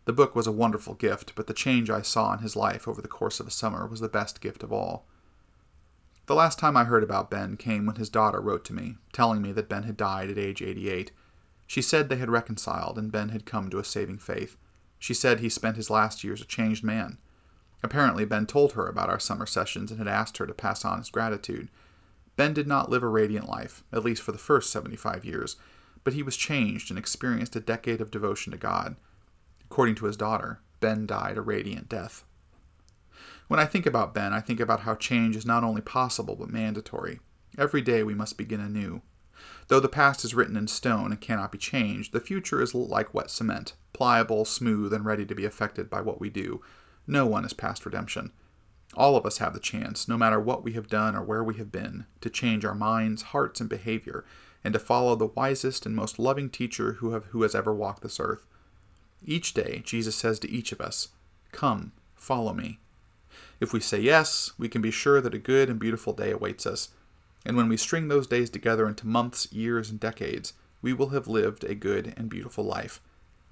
The 0.05 0.13
book 0.13 0.35
was 0.35 0.47
a 0.47 0.51
wonderful 0.51 0.93
gift, 0.93 1.33
but 1.35 1.47
the 1.47 1.53
change 1.53 1.89
I 1.89 2.01
saw 2.01 2.33
in 2.33 2.39
his 2.39 2.55
life 2.55 2.87
over 2.87 3.01
the 3.01 3.07
course 3.07 3.39
of 3.39 3.47
a 3.47 3.51
summer 3.51 3.87
was 3.87 3.99
the 3.99 4.09
best 4.09 4.41
gift 4.41 4.63
of 4.63 4.71
all. 4.71 5.07
The 6.25 6.35
last 6.35 6.57
time 6.57 6.77
I 6.77 6.85
heard 6.85 7.03
about 7.03 7.29
Ben 7.29 7.57
came 7.57 7.85
when 7.85 7.97
his 7.97 8.09
daughter 8.09 8.39
wrote 8.39 8.63
to 8.65 8.73
me, 8.73 8.95
telling 9.11 9.41
me 9.41 9.51
that 9.51 9.67
Ben 9.67 9.83
had 9.83 9.97
died 9.97 10.29
at 10.29 10.37
age 10.37 10.61
88. 10.61 11.11
She 11.67 11.81
said 11.81 12.07
they 12.07 12.15
had 12.15 12.29
reconciled 12.29 12.97
and 12.97 13.11
Ben 13.11 13.29
had 13.29 13.45
come 13.45 13.69
to 13.69 13.79
a 13.79 13.83
saving 13.83 14.19
faith. 14.19 14.55
She 14.99 15.13
said 15.13 15.39
he 15.39 15.49
spent 15.49 15.75
his 15.75 15.89
last 15.89 16.23
years 16.23 16.41
a 16.41 16.45
changed 16.45 16.83
man. 16.83 17.17
Apparently, 17.83 18.23
Ben 18.23 18.45
told 18.45 18.71
her 18.71 18.87
about 18.87 19.09
our 19.09 19.19
summer 19.19 19.45
sessions 19.45 19.91
and 19.91 19.97
had 19.97 20.07
asked 20.07 20.37
her 20.37 20.47
to 20.47 20.53
pass 20.53 20.85
on 20.85 20.99
his 20.99 21.09
gratitude. 21.09 21.67
Ben 22.37 22.53
did 22.53 22.67
not 22.67 22.89
live 22.89 23.03
a 23.03 23.07
radiant 23.07 23.49
life, 23.49 23.83
at 23.91 24.05
least 24.05 24.21
for 24.21 24.31
the 24.31 24.37
first 24.37 24.71
75 24.71 25.25
years, 25.25 25.57
but 26.05 26.13
he 26.13 26.23
was 26.23 26.37
changed 26.37 26.89
and 26.89 26.97
experienced 26.97 27.55
a 27.57 27.59
decade 27.59 27.99
of 27.99 28.11
devotion 28.11 28.51
to 28.51 28.57
God. 28.57 28.95
According 29.65 29.95
to 29.95 30.05
his 30.05 30.15
daughter, 30.15 30.61
Ben 30.79 31.05
died 31.05 31.37
a 31.37 31.41
radiant 31.41 31.89
death. 31.89 32.23
When 33.47 33.59
I 33.59 33.65
think 33.65 33.85
about 33.85 34.13
Ben, 34.13 34.33
I 34.33 34.39
think 34.39 34.59
about 34.59 34.81
how 34.81 34.95
change 34.95 35.35
is 35.35 35.45
not 35.45 35.63
only 35.63 35.81
possible 35.81 36.35
but 36.35 36.49
mandatory. 36.49 37.19
Every 37.57 37.81
day 37.81 38.03
we 38.03 38.13
must 38.13 38.37
begin 38.37 38.59
anew. 38.59 39.01
Though 39.67 39.79
the 39.79 39.89
past 39.89 40.23
is 40.23 40.33
written 40.33 40.55
in 40.55 40.67
stone 40.67 41.11
and 41.11 41.19
cannot 41.19 41.51
be 41.51 41.57
changed, 41.57 42.13
the 42.13 42.19
future 42.19 42.61
is 42.61 42.73
like 42.73 43.13
wet 43.13 43.29
cement, 43.29 43.73
pliable, 43.91 44.45
smooth, 44.45 44.93
and 44.93 45.05
ready 45.05 45.25
to 45.25 45.35
be 45.35 45.45
affected 45.45 45.89
by 45.89 46.01
what 46.01 46.19
we 46.19 46.29
do. 46.29 46.61
No 47.05 47.25
one 47.25 47.45
is 47.45 47.53
past 47.53 47.85
redemption. 47.85 48.31
All 48.95 49.15
of 49.15 49.25
us 49.25 49.39
have 49.39 49.53
the 49.53 49.59
chance, 49.59 50.07
no 50.07 50.17
matter 50.17 50.39
what 50.39 50.63
we 50.63 50.73
have 50.73 50.87
done 50.87 51.15
or 51.15 51.23
where 51.23 51.43
we 51.43 51.55
have 51.55 51.71
been, 51.71 52.05
to 52.21 52.29
change 52.29 52.63
our 52.63 52.75
minds, 52.75 53.23
hearts, 53.23 53.59
and 53.59 53.69
behavior, 53.69 54.23
and 54.63 54.73
to 54.73 54.79
follow 54.79 55.15
the 55.15 55.27
wisest 55.27 55.85
and 55.85 55.95
most 55.95 56.19
loving 56.19 56.49
teacher 56.49 56.93
who, 56.93 57.11
have, 57.11 57.25
who 57.25 57.41
has 57.41 57.55
ever 57.55 57.73
walked 57.73 58.03
this 58.03 58.19
earth. 58.19 58.45
Each 59.25 59.53
day, 59.53 59.81
Jesus 59.83 60.15
says 60.15 60.39
to 60.39 60.49
each 60.49 60.71
of 60.71 60.79
us, 60.79 61.09
Come, 61.51 61.91
follow 62.15 62.53
me. 62.53 62.79
If 63.59 63.73
we 63.73 63.79
say 63.79 63.99
yes, 63.99 64.51
we 64.57 64.67
can 64.67 64.81
be 64.81 64.91
sure 64.91 65.21
that 65.21 65.33
a 65.33 65.39
good 65.39 65.69
and 65.69 65.79
beautiful 65.79 66.13
day 66.13 66.31
awaits 66.31 66.65
us. 66.65 66.89
And 67.45 67.57
when 67.57 67.69
we 67.69 67.77
string 67.77 68.07
those 68.07 68.27
days 68.27 68.49
together 68.49 68.87
into 68.87 69.07
months, 69.07 69.51
years, 69.51 69.89
and 69.89 69.99
decades, 69.99 70.53
we 70.81 70.93
will 70.93 71.09
have 71.09 71.27
lived 71.27 71.63
a 71.63 71.75
good 71.75 72.13
and 72.17 72.29
beautiful 72.29 72.63
life. 72.63 73.01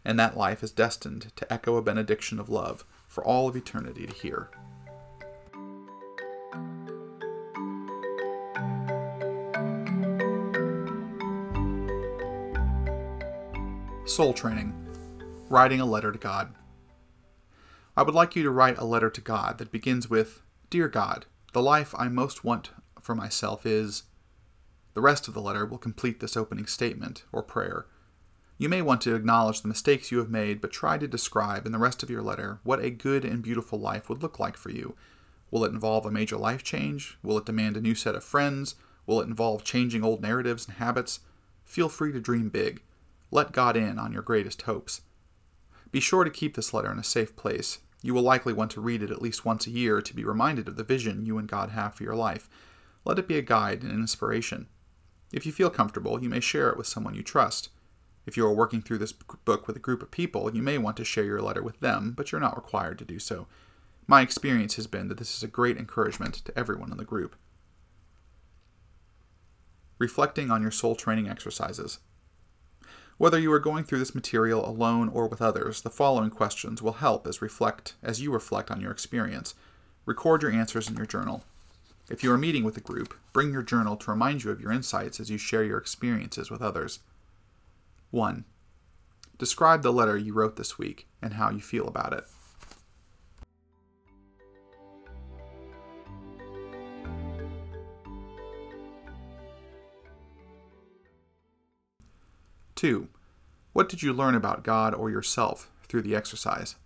And 0.03 0.19
that 0.19 0.37
life 0.37 0.63
is 0.63 0.71
destined 0.71 1.31
to 1.35 1.51
echo 1.53 1.77
a 1.77 1.81
benediction 1.81 2.39
of 2.39 2.49
love 2.49 2.83
for 3.07 3.23
all 3.23 3.47
of 3.47 3.55
eternity 3.55 4.07
to 4.07 4.13
hear. 4.13 4.49
Soul 14.05 14.33
Training 14.33 14.73
Writing 15.49 15.79
a 15.79 15.85
Letter 15.85 16.11
to 16.11 16.17
God. 16.17 16.53
I 18.01 18.03
would 18.03 18.15
like 18.15 18.35
you 18.35 18.41
to 18.41 18.49
write 18.49 18.79
a 18.79 18.83
letter 18.83 19.11
to 19.11 19.21
God 19.21 19.59
that 19.59 19.71
begins 19.71 20.09
with 20.09 20.41
Dear 20.71 20.87
God, 20.87 21.27
the 21.53 21.61
life 21.61 21.93
I 21.95 22.07
most 22.07 22.43
want 22.43 22.71
for 22.99 23.13
myself 23.13 23.63
is. 23.63 24.05
The 24.95 25.01
rest 25.01 25.27
of 25.27 25.35
the 25.35 25.39
letter 25.39 25.67
will 25.67 25.77
complete 25.77 26.19
this 26.19 26.35
opening 26.35 26.65
statement 26.65 27.25
or 27.31 27.43
prayer. 27.43 27.85
You 28.57 28.69
may 28.69 28.81
want 28.81 29.01
to 29.01 29.13
acknowledge 29.13 29.61
the 29.61 29.67
mistakes 29.67 30.11
you 30.11 30.17
have 30.17 30.31
made, 30.31 30.61
but 30.61 30.71
try 30.71 30.97
to 30.97 31.07
describe 31.07 31.67
in 31.67 31.71
the 31.71 31.77
rest 31.77 32.01
of 32.01 32.09
your 32.09 32.23
letter 32.23 32.59
what 32.63 32.83
a 32.83 32.89
good 32.89 33.23
and 33.23 33.43
beautiful 33.43 33.79
life 33.79 34.09
would 34.09 34.23
look 34.23 34.39
like 34.39 34.57
for 34.57 34.71
you. 34.71 34.95
Will 35.51 35.63
it 35.63 35.71
involve 35.71 36.03
a 36.07 36.11
major 36.11 36.37
life 36.37 36.63
change? 36.63 37.19
Will 37.21 37.37
it 37.37 37.45
demand 37.45 37.77
a 37.77 37.81
new 37.81 37.93
set 37.93 38.15
of 38.15 38.23
friends? 38.23 38.73
Will 39.05 39.21
it 39.21 39.27
involve 39.27 39.63
changing 39.63 40.03
old 40.03 40.23
narratives 40.23 40.65
and 40.65 40.77
habits? 40.77 41.19
Feel 41.65 41.87
free 41.87 42.11
to 42.13 42.19
dream 42.19 42.49
big. 42.49 42.81
Let 43.29 43.51
God 43.51 43.77
in 43.77 43.99
on 43.99 44.11
your 44.11 44.23
greatest 44.23 44.63
hopes. 44.63 45.01
Be 45.91 45.99
sure 45.99 46.23
to 46.23 46.31
keep 46.31 46.55
this 46.55 46.73
letter 46.73 46.91
in 46.91 46.97
a 46.97 47.03
safe 47.03 47.35
place. 47.35 47.77
You 48.01 48.13
will 48.13 48.23
likely 48.23 48.53
want 48.53 48.71
to 48.71 48.81
read 48.81 49.03
it 49.03 49.11
at 49.11 49.21
least 49.21 49.45
once 49.45 49.67
a 49.67 49.71
year 49.71 50.01
to 50.01 50.15
be 50.15 50.23
reminded 50.23 50.67
of 50.67 50.75
the 50.75 50.83
vision 50.83 51.25
you 51.25 51.37
and 51.37 51.47
God 51.47 51.69
have 51.69 51.93
for 51.95 52.03
your 52.03 52.15
life. 52.15 52.49
Let 53.05 53.19
it 53.19 53.27
be 53.27 53.37
a 53.37 53.43
guide 53.43 53.83
and 53.83 53.91
an 53.91 53.99
inspiration. 53.99 54.67
If 55.31 55.45
you 55.45 55.51
feel 55.51 55.69
comfortable, 55.69 56.21
you 56.21 56.29
may 56.29 56.39
share 56.39 56.69
it 56.69 56.77
with 56.77 56.87
someone 56.87 57.13
you 57.13 57.23
trust. 57.23 57.69
If 58.25 58.37
you 58.37 58.45
are 58.45 58.53
working 58.53 58.81
through 58.81 58.99
this 58.99 59.13
book 59.13 59.67
with 59.67 59.75
a 59.75 59.79
group 59.79 60.01
of 60.01 60.11
people, 60.11 60.53
you 60.53 60.61
may 60.61 60.77
want 60.77 60.97
to 60.97 61.05
share 61.05 61.23
your 61.23 61.41
letter 61.41 61.63
with 61.63 61.79
them, 61.79 62.13
but 62.15 62.31
you're 62.31 62.41
not 62.41 62.55
required 62.55 62.99
to 62.99 63.05
do 63.05 63.19
so. 63.19 63.47
My 64.07 64.21
experience 64.21 64.75
has 64.75 64.87
been 64.87 65.07
that 65.07 65.17
this 65.17 65.35
is 65.35 65.43
a 65.43 65.47
great 65.47 65.77
encouragement 65.77 66.35
to 66.35 66.57
everyone 66.57 66.91
in 66.91 66.97
the 66.97 67.05
group. 67.05 67.35
Reflecting 69.97 70.51
on 70.51 70.61
your 70.61 70.71
soul 70.71 70.95
training 70.95 71.29
exercises. 71.29 71.99
Whether 73.21 73.37
you 73.37 73.53
are 73.53 73.59
going 73.59 73.83
through 73.83 73.99
this 73.99 74.15
material 74.15 74.67
alone 74.67 75.07
or 75.07 75.27
with 75.27 75.43
others, 75.43 75.83
the 75.83 75.91
following 75.91 76.31
questions 76.31 76.81
will 76.81 76.93
help 76.93 77.27
as 77.27 77.39
reflect 77.39 77.93
as 78.01 78.19
you 78.19 78.33
reflect 78.33 78.71
on 78.71 78.81
your 78.81 78.89
experience. 78.89 79.53
Record 80.07 80.41
your 80.41 80.51
answers 80.51 80.89
in 80.89 80.97
your 80.97 81.05
journal. 81.05 81.43
If 82.09 82.23
you 82.23 82.31
are 82.31 82.37
meeting 82.39 82.63
with 82.63 82.77
a 82.77 82.81
group, 82.81 83.13
bring 83.31 83.53
your 83.53 83.61
journal 83.61 83.95
to 83.97 84.09
remind 84.09 84.43
you 84.43 84.49
of 84.49 84.59
your 84.59 84.71
insights 84.71 85.19
as 85.19 85.29
you 85.29 85.37
share 85.37 85.63
your 85.63 85.77
experiences 85.77 86.49
with 86.49 86.63
others. 86.63 87.01
1. 88.09 88.43
Describe 89.37 89.83
the 89.83 89.93
letter 89.93 90.17
you 90.17 90.33
wrote 90.33 90.55
this 90.55 90.79
week 90.79 91.05
and 91.21 91.35
how 91.35 91.51
you 91.51 91.59
feel 91.59 91.87
about 91.87 92.13
it. 92.13 92.25
Two, 102.81 103.09
what 103.73 103.87
did 103.89 104.01
you 104.01 104.11
learn 104.11 104.33
about 104.33 104.63
God 104.63 104.95
or 104.95 105.11
yourself 105.11 105.69
through 105.87 106.01
the 106.01 106.15
exercise? 106.15 106.77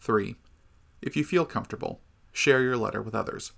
Three, 0.00 0.36
if 1.02 1.18
you 1.18 1.22
feel 1.22 1.44
comfortable, 1.44 2.00
share 2.32 2.62
your 2.62 2.78
letter 2.78 3.02
with 3.02 3.14
others. 3.14 3.52